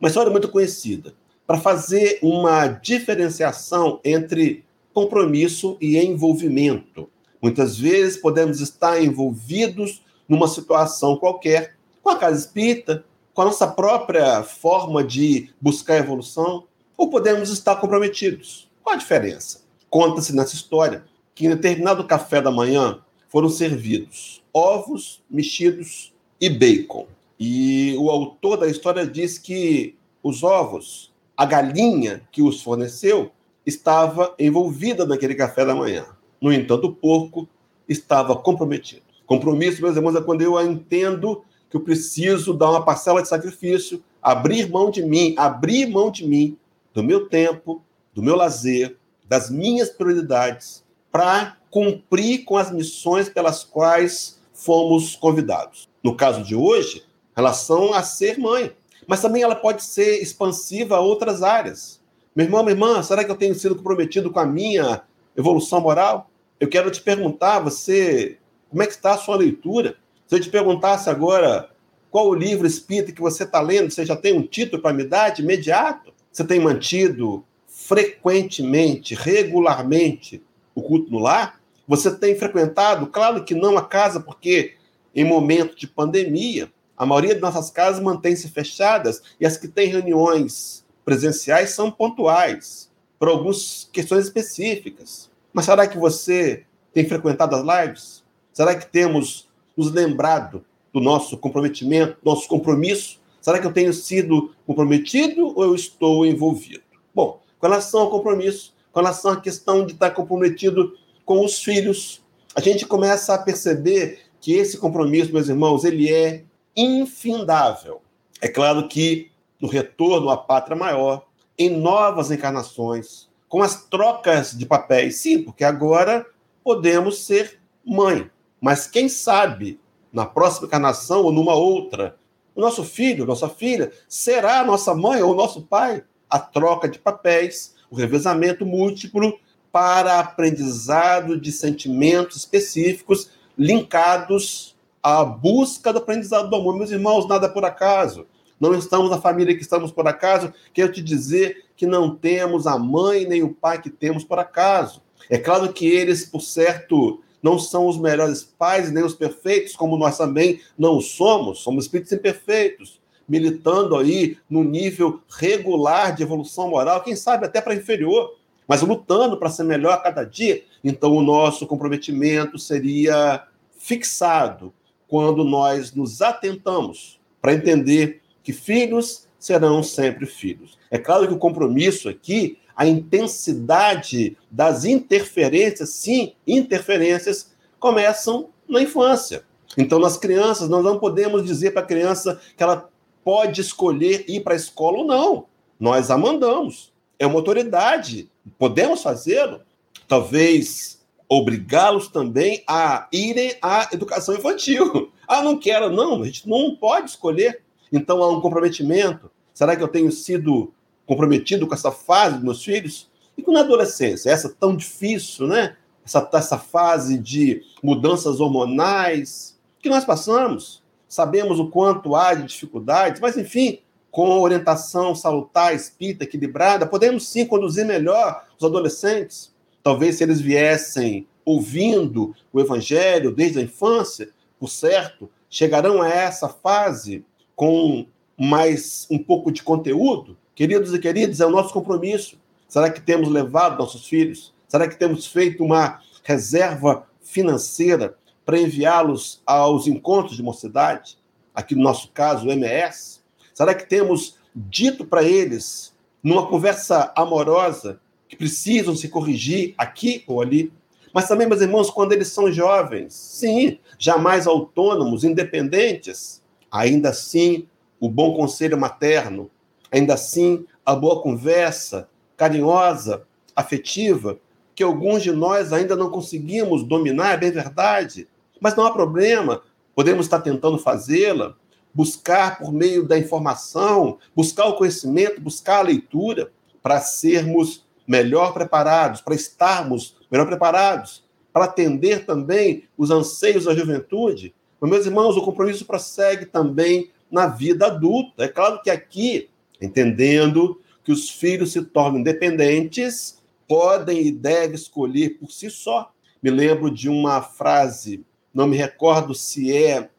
Uma 0.00 0.08
história 0.08 0.30
muito 0.30 0.48
conhecida, 0.48 1.14
para 1.46 1.58
fazer 1.58 2.18
uma 2.22 2.68
diferenciação 2.68 4.00
entre 4.04 4.64
compromisso 4.94 5.76
e 5.80 5.98
envolvimento. 5.98 7.10
Muitas 7.42 7.78
vezes 7.78 8.16
podemos 8.16 8.60
estar 8.60 9.02
envolvidos 9.02 10.02
numa 10.28 10.46
situação 10.46 11.16
qualquer, 11.16 11.76
com 12.02 12.10
a 12.10 12.16
casa 12.16 12.38
espírita, 12.38 13.04
com 13.34 13.42
a 13.42 13.46
nossa 13.46 13.66
própria 13.66 14.42
forma 14.42 15.02
de 15.02 15.50
buscar 15.60 15.96
evolução, 15.96 16.64
ou 17.00 17.08
podemos 17.08 17.48
estar 17.48 17.76
comprometidos. 17.76 18.68
Qual 18.82 18.94
a 18.94 18.98
diferença? 18.98 19.62
Conta-se 19.88 20.36
nessa 20.36 20.54
história 20.54 21.02
que 21.34 21.46
em 21.46 21.48
determinado 21.48 22.04
café 22.04 22.42
da 22.42 22.50
manhã 22.50 23.00
foram 23.26 23.48
servidos 23.48 24.42
ovos 24.52 25.22
mexidos 25.30 26.12
e 26.38 26.50
bacon. 26.50 27.06
E 27.38 27.96
o 27.96 28.10
autor 28.10 28.58
da 28.58 28.68
história 28.68 29.06
diz 29.06 29.38
que 29.38 29.96
os 30.22 30.42
ovos, 30.42 31.10
a 31.34 31.46
galinha 31.46 32.20
que 32.30 32.42
os 32.42 32.62
forneceu, 32.62 33.30
estava 33.64 34.34
envolvida 34.38 35.06
naquele 35.06 35.34
café 35.34 35.64
da 35.64 35.74
manhã. 35.74 36.04
No 36.38 36.52
entanto, 36.52 36.88
o 36.88 36.92
porco 36.92 37.48
estava 37.88 38.36
comprometido. 38.36 39.02
Compromisso, 39.24 39.80
meus 39.80 39.96
irmãos, 39.96 40.16
é 40.16 40.20
quando 40.20 40.42
eu 40.42 40.60
entendo 40.60 41.42
que 41.70 41.78
eu 41.78 41.80
preciso 41.80 42.52
dar 42.52 42.68
uma 42.68 42.84
parcela 42.84 43.22
de 43.22 43.28
sacrifício, 43.28 44.04
abrir 44.20 44.68
mão 44.68 44.90
de 44.90 45.02
mim, 45.02 45.34
abrir 45.38 45.86
mão 45.86 46.10
de 46.10 46.26
mim, 46.26 46.58
do 46.92 47.02
meu 47.02 47.28
tempo, 47.28 47.82
do 48.14 48.22
meu 48.22 48.36
lazer, 48.36 48.96
das 49.28 49.50
minhas 49.50 49.90
prioridades, 49.90 50.84
para 51.10 51.56
cumprir 51.70 52.44
com 52.44 52.56
as 52.56 52.70
missões 52.70 53.28
pelas 53.28 53.62
quais 53.64 54.40
fomos 54.52 55.16
convidados. 55.16 55.88
No 56.02 56.16
caso 56.16 56.42
de 56.42 56.54
hoje, 56.54 57.04
relação 57.34 57.94
a 57.94 58.02
ser 58.02 58.38
mãe, 58.38 58.72
mas 59.06 59.22
também 59.22 59.42
ela 59.42 59.54
pode 59.54 59.82
ser 59.82 60.20
expansiva 60.22 60.96
a 60.96 61.00
outras 61.00 61.42
áreas. 61.42 62.00
Meu 62.34 62.46
irmão, 62.46 62.62
minha 62.62 62.74
irmã, 62.74 63.02
será 63.02 63.24
que 63.24 63.30
eu 63.30 63.36
tenho 63.36 63.54
sido 63.54 63.74
comprometido 63.74 64.30
com 64.30 64.38
a 64.38 64.46
minha 64.46 65.02
evolução 65.36 65.80
moral? 65.80 66.30
Eu 66.58 66.68
quero 66.68 66.90
te 66.90 67.00
perguntar, 67.00 67.60
você, 67.60 68.38
como 68.68 68.82
é 68.82 68.86
que 68.86 68.92
está 68.92 69.14
a 69.14 69.18
sua 69.18 69.36
leitura? 69.36 69.96
Se 70.26 70.36
eu 70.36 70.40
te 70.40 70.48
perguntasse 70.48 71.10
agora 71.10 71.70
qual 72.10 72.28
o 72.28 72.34
livro 72.34 72.66
espírita 72.66 73.12
que 73.12 73.20
você 73.20 73.44
está 73.44 73.60
lendo, 73.60 73.90
você 73.90 74.04
já 74.04 74.16
tem 74.16 74.36
um 74.36 74.46
título 74.46 74.82
para 74.82 74.92
me 74.92 75.04
dar 75.04 75.30
de 75.30 75.42
imediato? 75.42 76.12
Você 76.32 76.44
tem 76.44 76.60
mantido 76.60 77.44
frequentemente, 77.66 79.14
regularmente, 79.14 80.42
o 80.74 80.82
culto 80.82 81.10
no 81.10 81.18
lar? 81.18 81.60
Você 81.88 82.10
tem 82.14 82.36
frequentado? 82.36 83.06
Claro 83.08 83.44
que 83.44 83.54
não 83.54 83.76
a 83.76 83.84
casa, 83.84 84.20
porque 84.20 84.74
em 85.14 85.24
momento 85.24 85.76
de 85.76 85.86
pandemia, 85.86 86.70
a 86.96 87.04
maioria 87.04 87.34
de 87.34 87.40
nossas 87.40 87.70
casas 87.70 88.02
mantém-se 88.02 88.48
fechadas 88.48 89.22
e 89.40 89.46
as 89.46 89.56
que 89.56 89.66
têm 89.66 89.88
reuniões 89.88 90.84
presenciais 91.04 91.70
são 91.70 91.90
pontuais, 91.90 92.90
por 93.18 93.28
algumas 93.28 93.88
questões 93.92 94.24
específicas. 94.24 95.30
Mas 95.52 95.64
será 95.64 95.86
que 95.86 95.98
você 95.98 96.64
tem 96.92 97.08
frequentado 97.08 97.56
as 97.56 97.86
lives? 97.86 98.24
Será 98.52 98.74
que 98.74 98.86
temos 98.86 99.48
nos 99.76 99.90
lembrado 99.90 100.64
do 100.92 101.00
nosso 101.00 101.36
comprometimento, 101.36 102.16
nosso 102.24 102.48
compromisso? 102.48 103.19
Será 103.40 103.58
que 103.58 103.66
eu 103.66 103.72
tenho 103.72 103.92
sido 103.92 104.54
comprometido 104.66 105.52
ou 105.56 105.64
eu 105.64 105.74
estou 105.74 106.26
envolvido? 106.26 106.82
Bom, 107.14 107.40
com 107.58 107.66
relação 107.66 108.02
ao 108.02 108.10
compromisso, 108.10 108.74
com 108.92 109.00
relação 109.00 109.32
à 109.32 109.40
questão 109.40 109.84
de 109.84 109.92
estar 109.92 110.10
comprometido 110.10 110.94
com 111.24 111.44
os 111.44 111.62
filhos, 111.62 112.22
a 112.54 112.60
gente 112.60 112.86
começa 112.86 113.34
a 113.34 113.38
perceber 113.38 114.20
que 114.40 114.54
esse 114.54 114.78
compromisso, 114.78 115.32
meus 115.32 115.48
irmãos, 115.48 115.84
ele 115.84 116.12
é 116.12 116.44
infindável. 116.76 118.00
É 118.40 118.48
claro 118.48 118.88
que 118.88 119.30
no 119.60 119.68
retorno 119.68 120.30
à 120.30 120.36
pátria 120.36 120.76
maior, 120.76 121.26
em 121.58 121.68
novas 121.68 122.30
encarnações, 122.30 123.28
com 123.48 123.62
as 123.62 123.84
trocas 123.84 124.56
de 124.56 124.64
papéis. 124.64 125.16
Sim, 125.16 125.42
porque 125.42 125.62
agora 125.62 126.26
podemos 126.64 127.24
ser 127.24 127.60
mãe. 127.84 128.30
Mas 128.60 128.86
quem 128.86 129.08
sabe, 129.08 129.78
na 130.12 130.24
próxima 130.24 130.66
encarnação 130.66 131.22
ou 131.22 131.32
numa 131.32 131.54
outra, 131.54 132.16
o 132.60 132.62
nosso 132.62 132.84
filho, 132.84 133.24
nossa 133.24 133.48
filha, 133.48 133.90
será 134.06 134.62
nossa 134.62 134.94
mãe 134.94 135.22
ou 135.22 135.34
nosso 135.34 135.62
pai? 135.62 136.04
A 136.28 136.38
troca 136.38 136.88
de 136.88 136.98
papéis, 136.98 137.74
o 137.90 137.96
revezamento 137.96 138.66
múltiplo 138.66 139.36
para 139.72 140.20
aprendizado 140.20 141.40
de 141.40 141.50
sentimentos 141.50 142.36
específicos 142.36 143.30
linkados 143.56 144.76
à 145.02 145.24
busca 145.24 145.92
do 145.92 145.98
aprendizado 145.98 146.50
do 146.50 146.56
amor. 146.56 146.76
Meus 146.76 146.90
irmãos, 146.90 147.26
nada 147.26 147.48
por 147.48 147.64
acaso. 147.64 148.26
Não 148.60 148.74
estamos 148.74 149.10
na 149.10 149.20
família 149.20 149.56
que 149.56 149.62
estamos 149.62 149.90
por 149.90 150.06
acaso. 150.06 150.52
Quero 150.74 150.92
te 150.92 151.02
dizer 151.02 151.64
que 151.74 151.86
não 151.86 152.14
temos 152.14 152.66
a 152.66 152.78
mãe 152.78 153.26
nem 153.26 153.42
o 153.42 153.54
pai 153.54 153.80
que 153.80 153.88
temos 153.88 154.22
por 154.22 154.38
acaso. 154.38 155.00
É 155.30 155.38
claro 155.38 155.72
que 155.72 155.86
eles, 155.86 156.26
por 156.26 156.42
certo, 156.42 157.22
não 157.42 157.58
são 157.58 157.86
os 157.86 157.98
melhores 157.98 158.42
pais 158.42 158.90
nem 158.92 159.04
os 159.04 159.14
perfeitos, 159.14 159.74
como 159.74 159.96
nós 159.96 160.18
também 160.18 160.60
não 160.78 161.00
somos, 161.00 161.60
somos 161.60 161.84
espíritos 161.84 162.12
imperfeitos, 162.12 163.00
militando 163.28 163.96
aí 163.96 164.36
no 164.48 164.64
nível 164.64 165.20
regular 165.28 166.14
de 166.14 166.22
evolução 166.22 166.70
moral, 166.70 167.02
quem 167.02 167.14
sabe 167.14 167.46
até 167.46 167.60
para 167.60 167.74
inferior, 167.74 168.36
mas 168.66 168.82
lutando 168.82 169.36
para 169.36 169.50
ser 169.50 169.64
melhor 169.64 169.92
a 169.92 169.98
cada 169.98 170.24
dia. 170.24 170.62
Então, 170.82 171.12
o 171.12 171.22
nosso 171.22 171.66
comprometimento 171.66 172.58
seria 172.58 173.44
fixado 173.78 174.72
quando 175.08 175.42
nós 175.42 175.92
nos 175.92 176.22
atentamos 176.22 177.18
para 177.40 177.54
entender 177.54 178.20
que 178.42 178.52
filhos 178.52 179.26
serão 179.38 179.82
sempre 179.82 180.26
filhos. 180.26 180.78
É 180.90 180.98
claro 180.98 181.26
que 181.26 181.34
o 181.34 181.38
compromisso 181.38 182.08
aqui, 182.08 182.58
a 182.80 182.86
intensidade 182.86 184.38
das 184.50 184.86
interferências, 184.86 185.90
sim, 185.90 186.32
interferências, 186.46 187.50
começam 187.78 188.48
na 188.66 188.80
infância. 188.80 189.44
Então, 189.76 189.98
nas 189.98 190.16
crianças, 190.16 190.66
nós 190.66 190.82
não 190.82 190.98
podemos 190.98 191.44
dizer 191.44 191.72
para 191.72 191.82
a 191.82 191.86
criança 191.86 192.40
que 192.56 192.62
ela 192.62 192.88
pode 193.22 193.60
escolher 193.60 194.24
ir 194.26 194.40
para 194.40 194.54
a 194.54 194.56
escola 194.56 194.96
ou 194.96 195.04
não. 195.04 195.44
Nós 195.78 196.10
a 196.10 196.16
mandamos. 196.16 196.90
É 197.18 197.26
uma 197.26 197.36
autoridade. 197.36 198.30
Podemos 198.58 199.02
fazê-lo. 199.02 199.60
Talvez 200.08 201.04
obrigá-los 201.28 202.08
também 202.08 202.64
a 202.66 203.08
irem 203.12 203.56
à 203.60 203.90
educação 203.92 204.34
infantil. 204.34 205.12
Ah, 205.32 205.44
não 205.44 205.56
quero. 205.56 205.90
Não, 205.90 206.22
a 206.22 206.26
gente 206.26 206.48
não 206.48 206.74
pode 206.74 207.10
escolher. 207.10 207.62
Então 207.92 208.20
há 208.20 208.28
um 208.28 208.40
comprometimento. 208.40 209.30
Será 209.54 209.76
que 209.76 209.82
eu 209.82 209.86
tenho 209.86 210.10
sido 210.10 210.74
comprometido 211.10 211.66
com 211.66 211.74
essa 211.74 211.90
fase 211.90 212.36
dos 212.36 212.44
meus 212.44 212.64
filhos? 212.64 213.10
E 213.36 213.42
com 213.42 213.56
a 213.56 213.60
adolescência, 213.60 214.30
essa 214.30 214.48
tão 214.48 214.76
difícil, 214.76 215.48
né? 215.48 215.76
Essa, 216.04 216.30
essa 216.34 216.56
fase 216.56 217.18
de 217.18 217.62
mudanças 217.82 218.38
hormonais 218.38 219.58
que 219.82 219.88
nós 219.88 220.04
passamos. 220.04 220.84
Sabemos 221.08 221.58
o 221.58 221.68
quanto 221.68 222.14
há 222.14 222.32
de 222.32 222.46
dificuldades, 222.46 223.20
mas 223.20 223.36
enfim, 223.36 223.80
com 224.08 224.38
orientação 224.38 225.12
salutar, 225.12 225.74
espírita, 225.74 226.22
equilibrada, 226.22 226.86
podemos 226.86 227.26
sim 227.26 227.44
conduzir 227.44 227.84
melhor 227.84 228.46
os 228.56 228.64
adolescentes. 228.64 229.52
Talvez 229.82 230.16
se 230.16 230.22
eles 230.22 230.40
viessem 230.40 231.26
ouvindo 231.44 232.36
o 232.52 232.60
evangelho 232.60 233.34
desde 233.34 233.58
a 233.58 233.62
infância, 233.62 234.30
por 234.60 234.68
certo, 234.68 235.28
chegarão 235.48 236.00
a 236.00 236.08
essa 236.08 236.48
fase 236.48 237.24
com 237.56 238.06
mais 238.38 239.08
um 239.10 239.18
pouco 239.18 239.50
de 239.50 239.64
conteúdo? 239.64 240.36
Queridos 240.60 240.92
e 240.92 240.98
queridas, 240.98 241.40
é 241.40 241.46
o 241.46 241.50
nosso 241.50 241.72
compromisso. 241.72 242.38
Será 242.68 242.90
que 242.90 243.00
temos 243.00 243.30
levado 243.30 243.78
nossos 243.78 244.06
filhos? 244.06 244.52
Será 244.68 244.86
que 244.86 244.98
temos 244.98 245.26
feito 245.26 245.64
uma 245.64 246.02
reserva 246.22 247.06
financeira 247.22 248.14
para 248.44 248.60
enviá-los 248.60 249.40
aos 249.46 249.86
encontros 249.86 250.36
de 250.36 250.42
mocidade? 250.42 251.16
Aqui 251.54 251.74
no 251.74 251.82
nosso 251.82 252.10
caso, 252.12 252.46
o 252.46 252.52
MS? 252.52 253.20
Será 253.54 253.74
que 253.74 253.88
temos 253.88 254.36
dito 254.54 255.06
para 255.06 255.22
eles, 255.22 255.94
numa 256.22 256.46
conversa 256.46 257.10
amorosa, 257.16 257.98
que 258.28 258.36
precisam 258.36 258.94
se 258.94 259.08
corrigir 259.08 259.72
aqui 259.78 260.24
ou 260.26 260.42
ali? 260.42 260.70
Mas 261.14 261.26
também, 261.26 261.48
meus 261.48 261.62
irmãos, 261.62 261.88
quando 261.88 262.12
eles 262.12 262.28
são 262.28 262.52
jovens, 262.52 263.14
sim, 263.14 263.78
jamais 263.98 264.46
autônomos, 264.46 265.24
independentes, 265.24 266.42
Ainda 266.70 267.08
assim, 267.08 267.66
o 267.98 268.10
bom 268.10 268.36
conselho 268.36 268.78
materno, 268.78 269.50
ainda 269.90 270.14
assim, 270.14 270.64
a 270.84 270.94
boa 270.94 271.22
conversa, 271.22 272.08
carinhosa, 272.36 273.24
afetiva, 273.54 274.38
que 274.74 274.82
alguns 274.82 275.22
de 275.22 275.32
nós 275.32 275.72
ainda 275.72 275.94
não 275.96 276.10
conseguimos 276.10 276.82
dominar, 276.84 277.34
é 277.34 277.36
bem 277.36 277.50
verdade. 277.50 278.28
Mas 278.60 278.74
não 278.76 278.84
há 278.84 278.92
problema, 278.92 279.62
podemos 279.94 280.26
estar 280.26 280.40
tentando 280.40 280.78
fazê-la, 280.78 281.54
buscar 281.92 282.58
por 282.58 282.72
meio 282.72 283.06
da 283.06 283.18
informação, 283.18 284.18
buscar 284.34 284.66
o 284.66 284.76
conhecimento, 284.76 285.40
buscar 285.40 285.78
a 285.78 285.82
leitura, 285.82 286.50
para 286.82 287.00
sermos 287.00 287.84
melhor 288.06 288.52
preparados, 288.52 289.20
para 289.20 289.34
estarmos 289.34 290.16
melhor 290.30 290.46
preparados, 290.46 291.24
para 291.52 291.66
atender 291.66 292.24
também 292.24 292.84
os 292.96 293.10
anseios 293.10 293.64
da 293.64 293.74
juventude. 293.74 294.54
Mas, 294.80 294.90
meus 294.90 295.06
irmãos, 295.06 295.36
o 295.36 295.42
compromisso 295.42 295.84
prossegue 295.84 296.46
também 296.46 297.10
na 297.30 297.46
vida 297.46 297.86
adulta. 297.86 298.44
É 298.44 298.48
claro 298.48 298.80
que 298.82 298.90
aqui, 298.90 299.48
entendendo 299.80 300.80
que 301.02 301.12
os 301.12 301.30
filhos 301.30 301.72
se 301.72 301.82
tornam 301.82 302.20
independentes, 302.20 303.40
podem 303.66 304.26
e 304.26 304.32
devem 304.32 304.74
escolher 304.74 305.38
por 305.38 305.50
si 305.50 305.70
só. 305.70 306.12
Me 306.42 306.50
lembro 306.50 306.90
de 306.90 307.08
uma 307.08 307.42
frase, 307.42 308.24
não 308.52 308.66
me 308.66 308.76
recordo 308.76 309.34
se 309.34 309.74
é 309.76 310.10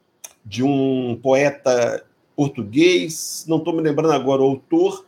de 0.46 0.64
um 0.64 1.20
poeta 1.22 2.06
português, 2.36 3.46
não 3.48 3.58
estou 3.58 3.74
me 3.74 3.82
lembrando 3.82 4.14
agora 4.14 4.42
o 4.42 4.46
autor, 4.46 5.06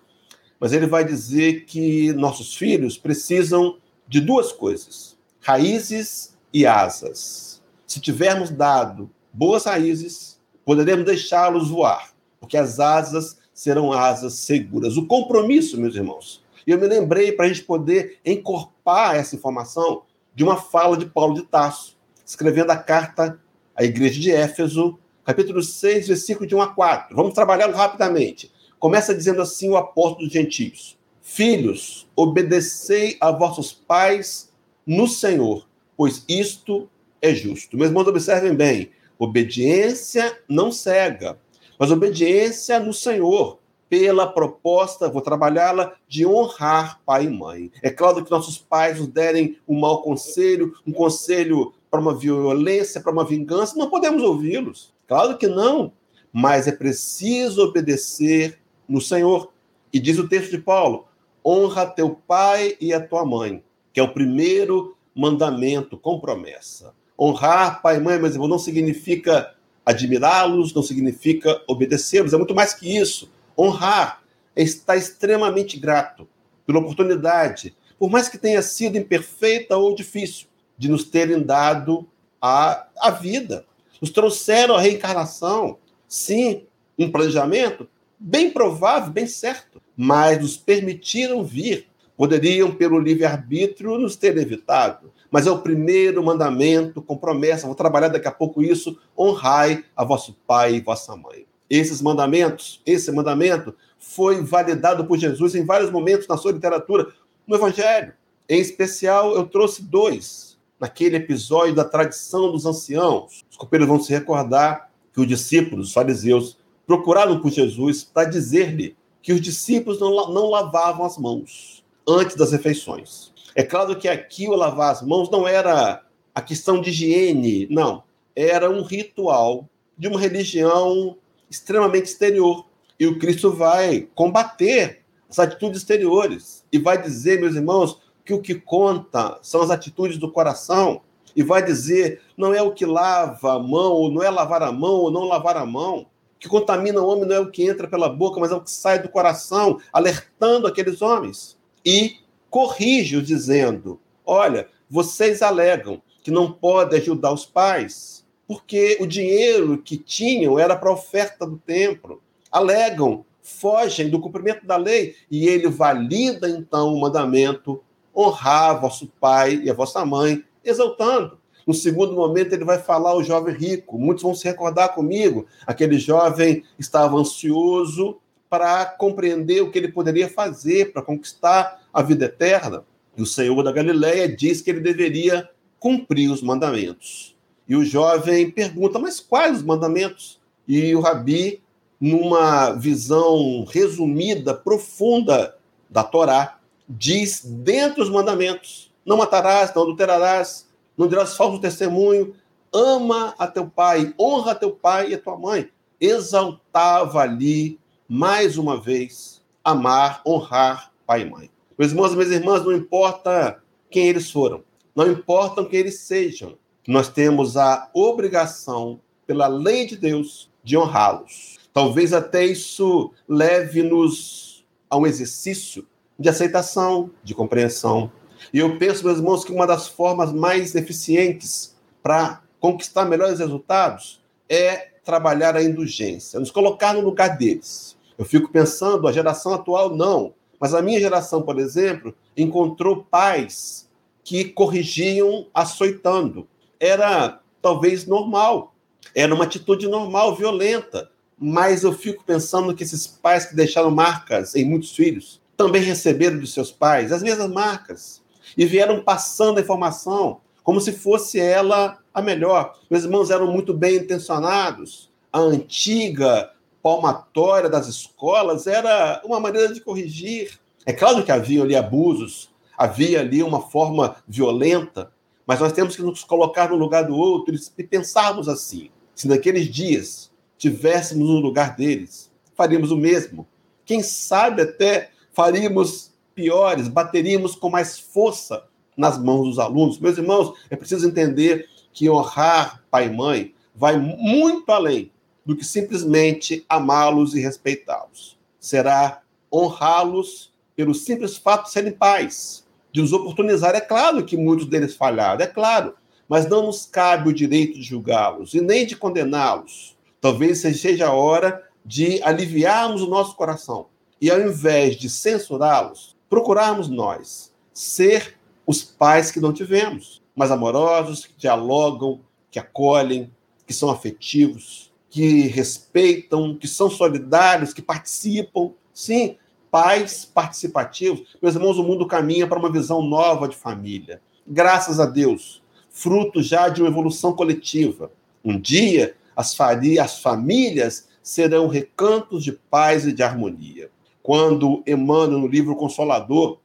mas 0.60 0.72
ele 0.72 0.88
vai 0.88 1.04
dizer 1.04 1.66
que 1.66 2.14
nossos 2.14 2.56
filhos 2.56 2.98
precisam 2.98 3.78
de 4.08 4.22
duas 4.22 4.52
coisas: 4.52 5.18
raízes 5.42 6.38
e 6.54 6.66
asas. 6.66 7.62
Se 7.86 8.00
tivermos 8.00 8.50
dado 8.50 9.10
boas 9.32 9.66
raízes, 9.66 10.40
poderemos 10.64 11.06
deixá-los 11.06 11.70
voar, 11.70 12.14
porque 12.40 12.58
as 12.58 12.80
asas 12.80 13.38
serão 13.54 13.94
asas 13.94 14.34
seguras. 14.34 14.98
O 14.98 15.06
compromisso, 15.06 15.80
meus 15.80 15.96
irmãos. 15.96 16.44
E 16.66 16.72
eu 16.72 16.80
me 16.80 16.88
lembrei 16.88 17.32
para 17.32 17.46
a 17.46 17.48
gente 17.48 17.64
poder 17.64 18.20
encorpar 18.26 19.16
essa 19.16 19.36
informação 19.36 20.04
de 20.34 20.44
uma 20.44 20.58
fala 20.58 20.98
de 20.98 21.06
Paulo 21.06 21.36
de 21.36 21.44
Tarso, 21.44 21.98
escrevendo 22.26 22.72
a 22.72 22.78
carta 22.78 23.40
à 23.76 23.84
igreja 23.84 24.20
de 24.20 24.32
Éfeso, 24.32 24.98
capítulo 25.24 25.62
6, 25.62 26.08
versículo 26.08 26.48
de 26.48 26.56
1 26.56 26.62
a 26.62 26.68
4. 26.74 27.16
Vamos 27.16 27.34
trabalhá-lo 27.34 27.76
rapidamente. 27.76 28.52
Começa 28.80 29.14
dizendo 29.14 29.42
assim 29.42 29.70
o 29.70 29.78
apóstolo 29.78 30.26
dos 30.26 30.34
gentios: 30.34 30.98
Filhos, 31.22 32.08
obedecei 32.16 33.18
a 33.20 33.32
vossos 33.32 33.72
pais 33.72 34.52
no 34.86 35.08
Senhor, 35.08 35.68
pois 35.96 36.26
isto 36.28 36.90
é 37.22 37.34
justo. 37.34 37.78
Meus 37.78 37.90
irmãos, 37.90 38.08
observem 38.08 38.54
bem: 38.54 38.92
obediência 39.18 40.38
não 40.50 40.72
cega, 40.72 41.40
mas 41.84 41.92
obediência 41.92 42.80
no 42.80 42.94
Senhor, 42.94 43.60
pela 43.90 44.26
proposta, 44.26 45.10
vou 45.10 45.22
trabalhá-la, 45.22 45.96
de 46.08 46.26
honrar 46.26 47.02
pai 47.06 47.26
e 47.26 47.30
mãe. 47.30 47.74
É 47.82 47.90
claro 47.90 48.24
que 48.24 48.32
nossos 48.32 48.58
pais 48.58 49.00
nos 49.00 49.10
derem 49.10 49.58
um 49.68 49.78
mau 49.78 50.02
conselho, 50.02 50.74
um 50.88 50.94
conselho 50.94 51.74
para 51.92 52.00
uma 52.00 52.16
violência, 52.18 53.02
para 53.02 53.12
uma 53.12 53.26
vingança, 53.26 53.78
não 53.78 53.90
podemos 53.90 54.24
ouvi-los. 54.24 54.94
Claro 55.06 55.38
que 55.38 55.46
não, 55.46 55.92
mas 56.32 56.70
é 56.70 56.72
preciso 56.72 57.64
obedecer 57.64 58.60
no 58.88 59.02
Senhor. 59.02 59.52
E 59.92 60.00
diz 60.00 60.18
o 60.18 60.30
texto 60.30 60.52
de 60.52 60.60
Paulo: 60.60 61.10
honra 61.46 61.86
teu 61.86 62.12
pai 62.26 62.78
e 62.80 62.94
a 62.94 63.06
tua 63.06 63.26
mãe, 63.26 63.62
que 63.92 64.00
é 64.00 64.04
o 64.04 64.14
primeiro 64.14 64.96
mandamento 65.14 65.98
com 65.98 66.18
promessa. 66.18 66.94
Honrar 67.20 67.82
pai 67.82 67.98
e 67.98 68.00
mãe, 68.00 68.18
mas 68.18 68.38
não 68.38 68.58
significa 68.58 69.54
admirá-los, 69.86 70.74
não 70.74 70.82
significa 70.82 71.62
obedecê-los, 71.68 72.34
é 72.34 72.38
muito 72.38 72.56
mais 72.56 72.74
que 72.74 72.98
isso. 72.98 73.32
Honrar 73.58 74.22
é 74.56 74.64
estar 74.64 74.96
extremamente 74.96 75.80
grato 75.80 76.28
pela 76.66 76.80
oportunidade, 76.80 77.76
por 78.00 78.10
mais 78.10 78.30
que 78.30 78.38
tenha 78.38 78.62
sido 78.62 78.98
imperfeita 78.98 79.78
ou 79.78 79.96
difícil, 79.96 80.48
de 80.78 80.90
nos 80.90 81.04
terem 81.04 81.42
dado 81.42 82.08
a, 82.42 82.88
a 83.00 83.12
vida. 83.12 83.66
Nos 84.02 84.10
trouxeram 84.10 84.76
a 84.76 84.82
reencarnação. 84.82 85.78
Sim, 86.08 86.66
um 86.98 87.10
planejamento 87.10 87.88
bem 88.20 88.52
provável, 88.52 89.12
bem 89.12 89.28
certo, 89.28 89.82
mas 89.96 90.40
nos 90.40 90.58
permitiram 90.58 91.44
vir. 91.44 91.88
Poderiam, 92.16 92.72
pelo 92.72 93.00
livre-arbítrio, 93.00 93.98
nos 93.98 94.16
ter 94.16 94.38
evitado. 94.38 95.12
Mas 95.32 95.48
é 95.48 95.52
o 95.52 95.60
primeiro 95.60 96.24
mandamento 96.24 97.02
com 97.02 97.18
promessa. 97.18 97.66
Vou 97.66 97.76
trabalhar 97.76 98.10
daqui 98.10 98.28
a 98.28 98.32
pouco 98.32 98.62
isso. 98.62 98.98
Honrai 99.18 99.84
a 99.96 100.04
vosso 100.04 100.38
pai 100.46 100.76
e 100.76 100.82
vossa 100.82 101.16
mãe. 101.16 101.46
Esses 101.70 102.02
mandamentos, 102.02 102.82
esse 102.86 103.12
mandamento 103.12 103.74
foi 103.98 104.44
validado 104.44 105.06
por 105.06 105.18
Jesus 105.18 105.56
em 105.56 105.66
vários 105.66 105.90
momentos 105.90 106.28
na 106.28 106.38
sua 106.38 106.52
literatura, 106.52 107.08
no 107.48 107.56
Evangelho. 107.56 108.14
Em 108.48 108.60
especial, 108.60 109.34
eu 109.36 109.48
trouxe 109.48 109.82
dois. 109.82 110.54
Naquele 110.80 111.16
episódio 111.16 111.74
da 111.74 111.86
tradição 111.86 112.52
dos 112.52 112.66
anciãos. 112.66 113.44
Os 113.50 113.58
copeiros 113.58 113.88
vão 113.88 114.00
se 114.00 114.12
recordar 114.12 114.92
que 115.14 115.22
os 115.22 115.28
discípulos, 115.28 115.88
os 115.88 115.94
fariseus, 115.94 116.58
procuraram 116.86 117.40
por 117.40 117.52
Jesus 117.52 118.04
para 118.04 118.30
dizer-lhe 118.30 118.96
que 119.22 119.32
os 119.32 119.42
discípulos 119.42 120.00
não, 120.00 120.32
não 120.32 120.50
lavavam 120.50 121.06
as 121.06 121.18
mãos 121.18 121.83
antes 122.08 122.36
das 122.36 122.52
refeições. 122.52 123.32
É 123.56 123.64
claro 123.64 123.96
que 123.96 124.08
aqui 124.08 124.48
o 124.48 124.56
lavar 124.56 124.92
as 124.92 125.02
mãos 125.02 125.30
não 125.30 125.48
era 125.48 126.02
a 126.34 126.42
questão 126.42 126.82
de 126.82 126.90
higiene, 126.90 127.68
não. 127.70 128.04
Era 128.36 128.70
um 128.70 128.84
ritual 128.84 129.70
de 129.98 130.08
uma 130.08 130.20
religião 130.20 131.18
extremamente 131.50 132.06
exterior. 132.06 132.66
E 133.00 133.06
o 133.06 133.20
Cristo 133.20 133.52
vai 133.52 134.08
combater 134.16 135.04
as 135.30 135.40
atitudes 135.40 135.82
exteriores 135.82 136.64
e 136.72 136.80
vai 136.80 137.00
dizer, 137.02 137.40
meus 137.40 137.56
irmãos, 137.56 138.00
que 138.26 138.34
o 138.34 138.42
que 138.42 138.56
conta 138.56 139.38
são 139.42 139.62
as 139.62 139.70
atitudes 139.70 140.18
do 140.18 140.32
coração 140.32 141.02
e 141.36 141.44
vai 141.44 141.64
dizer 141.64 142.22
não 142.38 142.54
é 142.54 142.62
o 142.62 142.72
que 142.72 142.86
lava 142.86 143.56
a 143.56 143.60
mão, 143.60 143.94
ou 143.94 144.12
não 144.12 144.24
é 144.24 144.30
lavar 144.30 144.62
a 144.64 144.72
mão 144.72 144.94
ou 144.94 145.12
não 145.12 145.26
lavar 145.26 145.58
a 145.58 145.66
mão, 145.66 146.06
que 146.40 146.48
contamina 146.48 147.02
o 147.02 147.08
homem 147.08 147.26
não 147.26 147.36
é 147.36 147.40
o 147.40 147.50
que 147.50 147.64
entra 147.64 147.88
pela 147.88 148.10
boca, 148.10 148.40
mas 148.40 148.52
é 148.52 148.56
o 148.56 148.62
que 148.62 148.70
sai 148.70 149.02
do 149.02 149.10
coração, 149.10 149.80
alertando 149.92 150.68
aqueles 150.68 151.02
homens. 151.02 151.58
E 151.86 152.18
corrige-os, 152.50 153.26
dizendo: 153.26 154.00
Olha, 154.26 154.68
vocês 154.90 155.42
alegam 155.42 156.02
que 156.24 156.32
não 156.32 156.52
podem 156.52 157.00
ajudar 157.00 157.34
os 157.34 157.46
pais, 157.46 158.26
porque 158.48 158.98
o 159.02 159.08
dinheiro 159.08 159.78
que 159.78 159.98
tinham 159.98 160.58
era 160.58 160.76
para 160.76 160.90
a 160.90 160.94
oferta 160.94 161.46
do 161.46 161.58
templo. 161.58 162.22
Alegam, 162.52 163.26
fogem 163.42 164.10
do 164.10 164.20
cumprimento 164.20 164.66
da 164.66 164.78
lei, 164.78 165.16
e 165.30 165.48
ele 165.48 165.68
valida 165.68 166.50
então 166.50 166.94
o 166.94 167.00
mandamento: 167.02 167.84
honrar 168.16 168.80
vosso 168.80 169.12
pai 169.20 169.62
e 169.64 169.70
a 169.70 169.74
vossa 169.74 170.06
mãe, 170.06 170.44
exaltando. 170.64 171.38
No 171.66 171.74
segundo 171.74 172.14
momento, 172.14 172.54
ele 172.54 172.66
vai 172.66 172.78
falar 172.78 173.12
ao 173.12 173.24
jovem 173.24 173.56
rico. 173.56 173.98
Muitos 173.98 174.24
vão 174.24 174.36
se 174.36 174.46
recordar 174.46 174.94
comigo. 174.94 175.46
Aquele 175.66 175.98
jovem 175.98 176.64
estava 176.78 177.18
ansioso 177.18 178.20
para 178.54 178.86
compreender 178.86 179.62
o 179.62 179.72
que 179.72 179.80
ele 179.80 179.88
poderia 179.88 180.30
fazer 180.30 180.94
para 180.94 181.02
conquistar 181.02 181.82
a 181.92 182.04
vida 182.04 182.26
eterna. 182.26 182.86
E 183.18 183.22
o 183.24 183.26
Senhor 183.26 183.64
da 183.64 183.72
Galileia 183.72 184.30
diz 184.30 184.62
que 184.62 184.70
ele 184.70 184.80
deveria 184.80 185.50
cumprir 185.80 186.30
os 186.30 186.44
mandamentos. 186.44 187.36
E 187.68 187.76
o 187.76 187.84
jovem 187.84 188.52
pergunta: 188.52 189.00
Mas 189.00 189.20
quais 189.20 189.58
os 189.58 189.64
mandamentos? 189.64 190.40
E 190.68 190.96
o 190.96 191.02
rabi, 191.02 191.64
numa 192.00 192.74
visão 192.74 193.66
resumida, 193.66 194.54
profunda 194.54 195.58
da 195.90 196.04
Torá, 196.04 196.60
diz 196.88 197.44
dentre 197.44 198.04
os 198.04 198.10
mandamentos: 198.12 198.94
Não 199.04 199.18
matarás, 199.18 199.74
não 199.74 199.82
adulterarás, 199.82 200.70
não 200.96 201.08
dirás 201.08 201.36
falso 201.36 201.60
testemunho, 201.60 202.36
ama 202.72 203.34
a 203.40 203.48
teu 203.48 203.66
pai, 203.66 204.14
honra 204.20 204.52
a 204.52 204.56
teu 204.56 204.70
pai 204.70 205.10
e 205.10 205.16
a 205.16 205.20
tua 205.20 205.40
mãe. 205.40 205.72
Exaltava 206.00 207.22
ali, 207.22 207.80
mais 208.08 208.58
uma 208.58 208.80
vez, 208.80 209.42
amar, 209.64 210.22
honrar 210.26 210.92
pai 211.06 211.22
e 211.22 211.30
mãe. 211.30 211.50
Meus 211.78 211.92
irmãos 211.92 212.14
e 212.14 212.16
minhas 212.16 212.32
irmãs, 212.32 212.64
não 212.64 212.72
importa 212.72 213.62
quem 213.90 214.08
eles 214.08 214.32
foram, 214.32 214.64
não 214.96 215.12
importa 215.12 215.66
quem 215.66 215.80
eles 215.80 216.00
sejam, 216.00 216.58
nós 216.88 217.10
temos 217.10 217.58
a 217.58 217.90
obrigação, 217.94 219.00
pela 219.26 219.48
lei 219.48 219.86
de 219.86 219.96
Deus, 219.96 220.52
de 220.64 220.78
honrá-los. 220.78 221.58
Talvez 221.74 222.14
até 222.14 222.46
isso 222.46 223.12
leve-nos 223.28 224.66
a 224.90 224.98
um 224.98 225.08
exercício 225.08 225.88
de 226.20 226.30
aceitação, 226.30 227.10
de 227.24 227.34
compreensão, 227.34 228.12
e 228.52 228.60
eu 228.60 228.78
penso, 228.78 229.06
meus 229.06 229.18
irmãos, 229.18 229.46
que 229.46 229.52
uma 229.52 229.68
das 229.68 229.88
formas 229.88 230.34
mais 230.34 230.76
eficientes 230.76 231.76
para 232.02 232.42
conquistar 232.60 233.06
melhores 233.06 233.40
resultados 233.40 234.22
é 234.50 234.93
trabalhar 235.04 235.56
a 235.56 235.64
indulgência, 235.64 236.40
nos 236.40 236.52
colocar 236.52 236.94
no 236.94 237.02
lugar 237.02 237.38
deles. 237.38 237.98
Eu 238.18 238.26
fico 238.26 238.52
pensando, 238.52 239.08
a 239.08 239.12
geração 239.12 239.54
atual 239.54 239.96
não, 239.96 240.34
mas 240.60 240.74
a 240.74 240.82
minha 240.82 241.00
geração, 241.00 241.42
por 241.42 241.60
exemplo, 241.60 242.16
encontrou 242.38 243.04
pais 243.04 243.90
que 244.24 244.46
corrigiam 244.46 245.48
açoitando. 245.54 246.48
Era 246.80 247.40
talvez 247.62 248.06
normal, 248.06 248.74
era 249.16 249.34
uma 249.34 249.44
atitude 249.44 249.88
normal, 249.88 250.36
violenta, 250.36 251.10
mas 251.38 251.84
eu 251.84 251.92
fico 251.92 252.24
pensando 252.24 252.74
que 252.76 252.84
esses 252.84 253.06
pais 253.06 253.46
que 253.46 253.56
deixaram 253.56 253.92
marcas 253.92 254.56
em 254.56 254.64
muitos 254.64 254.96
filhos 254.96 255.42
também 255.58 255.82
receberam 255.82 256.40
de 256.40 256.48
seus 256.48 256.72
pais 256.72 257.12
as 257.12 257.22
mesmas 257.22 257.50
marcas 257.50 258.24
e 258.58 258.66
vieram 258.66 259.04
passando 259.04 259.58
a 259.58 259.62
informação 259.62 260.42
como 260.64 260.80
se 260.80 260.94
fosse 260.94 261.40
ela 261.40 262.00
a 262.14 262.22
melhor. 262.22 262.78
Meus 262.90 263.04
irmãos 263.04 263.32
eram 263.32 263.52
muito 263.52 263.74
bem 263.74 263.98
intencionados. 263.98 265.12
A 265.32 265.40
antiga 265.40 266.52
palmatória 266.82 267.70
das 267.70 267.88
escolas 267.88 268.68
era 268.68 269.22
uma 269.26 269.40
maneira 269.40 269.74
de 269.74 269.82
corrigir. 269.82 270.60
É 270.86 270.94
claro 270.94 271.24
que 271.24 271.32
havia 271.32 271.64
ali 271.64 271.76
abusos, 271.76 272.50
havia 272.78 273.22
ali 273.22 273.42
uma 273.42 273.62
forma 273.62 274.18
violenta, 274.28 275.12
mas 275.48 275.60
nós 275.60 275.72
temos 275.72 275.96
que 275.96 276.02
nos 276.02 276.24
colocar 276.24 276.70
no 276.70 276.76
lugar 276.76 277.04
do 277.04 277.16
outro 277.16 277.56
e 277.78 277.84
pensarmos 277.84 278.48
assim. 278.48 278.90
Se 279.16 279.28
naqueles 279.28 279.68
dias 279.68 280.32
tivéssemos 280.58 281.28
no 281.28 281.40
lugar 281.40 281.76
deles, 281.76 282.32
faríamos 282.56 282.92
o 282.92 282.98
mesmo. 282.98 283.48
Quem 283.86 284.04
sabe 284.04 284.62
até 284.62 285.12
faríamos 285.32 286.12
piores, 286.36 286.88
bateríamos 286.88 287.56
com 287.56 287.70
mais 287.70 287.98
força 287.98 288.66
nas 288.96 289.18
mãos 289.18 289.46
dos 289.46 289.60
alunos. 289.60 290.00
Meus 290.00 290.18
irmãos, 290.18 290.54
é 290.70 290.76
preciso 290.76 291.08
entender 291.08 291.68
que 291.94 292.10
honrar 292.10 292.84
pai 292.90 293.08
e 293.08 293.10
mãe 293.10 293.54
vai 293.76 293.98
muito 293.98 294.72
além 294.72 295.12
do 295.46 295.56
que 295.56 295.66
simplesmente 295.66 296.66
amá-los 296.70 297.36
e 297.36 297.40
respeitá-los. 297.40 298.38
Será 298.60 299.22
honrá-los 299.52 300.52
pelo 300.76 300.94
simples 300.94 301.38
fato 301.38 301.66
de 301.66 301.72
serem 301.72 301.92
pais, 301.92 302.66
de 302.92 303.02
nos 303.02 303.14
oportunizar. 303.14 303.76
É 303.76 303.82
claro 303.82 304.24
que 304.26 304.38
muitos 304.38 304.66
deles 304.66 304.96
falharam, 304.96 305.44
é 305.44 305.48
claro, 305.48 305.96
mas 306.28 306.48
não 306.48 306.66
nos 306.66 306.86
cabe 306.86 307.30
o 307.30 307.34
direito 307.34 307.76
de 307.76 307.84
julgá-los 307.84 308.54
e 308.54 308.62
nem 308.62 308.86
de 308.86 308.96
condená-los. 308.96 309.96
Talvez 310.22 310.60
seja 310.60 311.08
a 311.08 311.14
hora 311.14 311.62
de 311.86 312.24
aliviarmos 312.24 313.02
o 313.02 313.10
nosso 313.10 313.36
coração 313.36 313.88
e, 314.22 314.32
ao 314.32 314.40
invés 314.40 314.96
de 314.96 315.10
censurá-los, 315.10 316.16
procurarmos 316.30 316.88
nós 316.88 317.54
ser 317.74 318.38
os 318.66 318.82
pais 318.82 319.30
que 319.30 319.42
não 319.42 319.52
tivemos, 319.52 320.23
mas 320.36 320.52
amorosos, 320.52 321.26
que 321.26 321.34
dialogam, 321.38 322.22
que 322.50 322.60
acolhem, 322.60 323.32
que 323.66 323.74
são 323.74 323.90
afetivos, 323.90 324.92
que 325.10 325.48
respeitam, 325.48 326.56
que 326.56 326.68
são 326.68 326.90
solidários, 326.90 327.74
que 327.74 327.82
participam. 327.82 328.72
Sim, 328.94 329.38
pais 329.70 330.26
participativos. 330.26 331.36
Meus 331.42 331.56
irmãos, 331.56 331.78
o 331.78 331.84
mundo 331.84 332.08
caminha 332.08 332.48
para 332.48 332.60
uma 332.60 332.72
visão 332.72 333.02
nova 333.02 333.48
de 333.48 333.56
família. 333.56 334.22
Graças 334.46 335.00
a 335.00 335.06
Deus, 335.06 335.64
fruto 335.90 336.42
já 336.42 336.70
de 336.70 336.82
uma 336.82 336.90
evolução 336.90 337.34
coletiva. 337.34 338.12
Um 338.44 338.60
dia, 338.60 339.16
as, 339.36 339.56
as 340.00 340.20
famílias 340.22 341.08
serão 341.22 341.68
recantos 341.68 342.44
de 342.44 342.52
paz 342.52 343.08
e 343.08 343.14
de 343.14 343.24
harmonia. 343.24 343.90
Quando 344.22 344.84
Emmanuel, 344.86 345.40
no 345.40 345.48
livro 345.48 345.76
Consolador, 345.76 346.60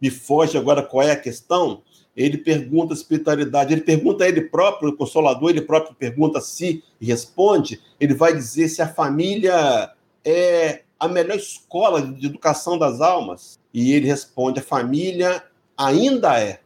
me 0.00 0.10
foge 0.10 0.58
agora 0.58 0.82
qual 0.82 1.06
é 1.06 1.12
a 1.12 1.20
questão, 1.20 1.82
ele 2.16 2.38
pergunta 2.38 2.92
a 2.92 2.96
espiritualidade, 2.96 3.72
ele 3.72 3.80
pergunta 3.80 4.24
a 4.24 4.28
ele 4.28 4.42
próprio, 4.42 4.90
o 4.90 4.96
Consolador, 4.96 5.50
ele 5.50 5.62
próprio 5.62 5.94
pergunta 5.94 6.38
a 6.38 6.42
si 6.42 6.84
e 7.00 7.06
responde, 7.06 7.80
ele 7.98 8.14
vai 8.14 8.34
dizer 8.34 8.68
se 8.68 8.82
a 8.82 8.88
família 8.88 9.90
é 10.24 10.82
a 11.02 11.08
melhor 11.08 11.36
escola 11.36 12.00
de 12.00 12.26
educação 12.26 12.78
das 12.78 13.00
almas. 13.00 13.58
E 13.74 13.92
ele 13.92 14.06
responde: 14.06 14.60
a 14.60 14.62
família 14.62 15.42
ainda 15.76 16.38
é. 16.38 16.60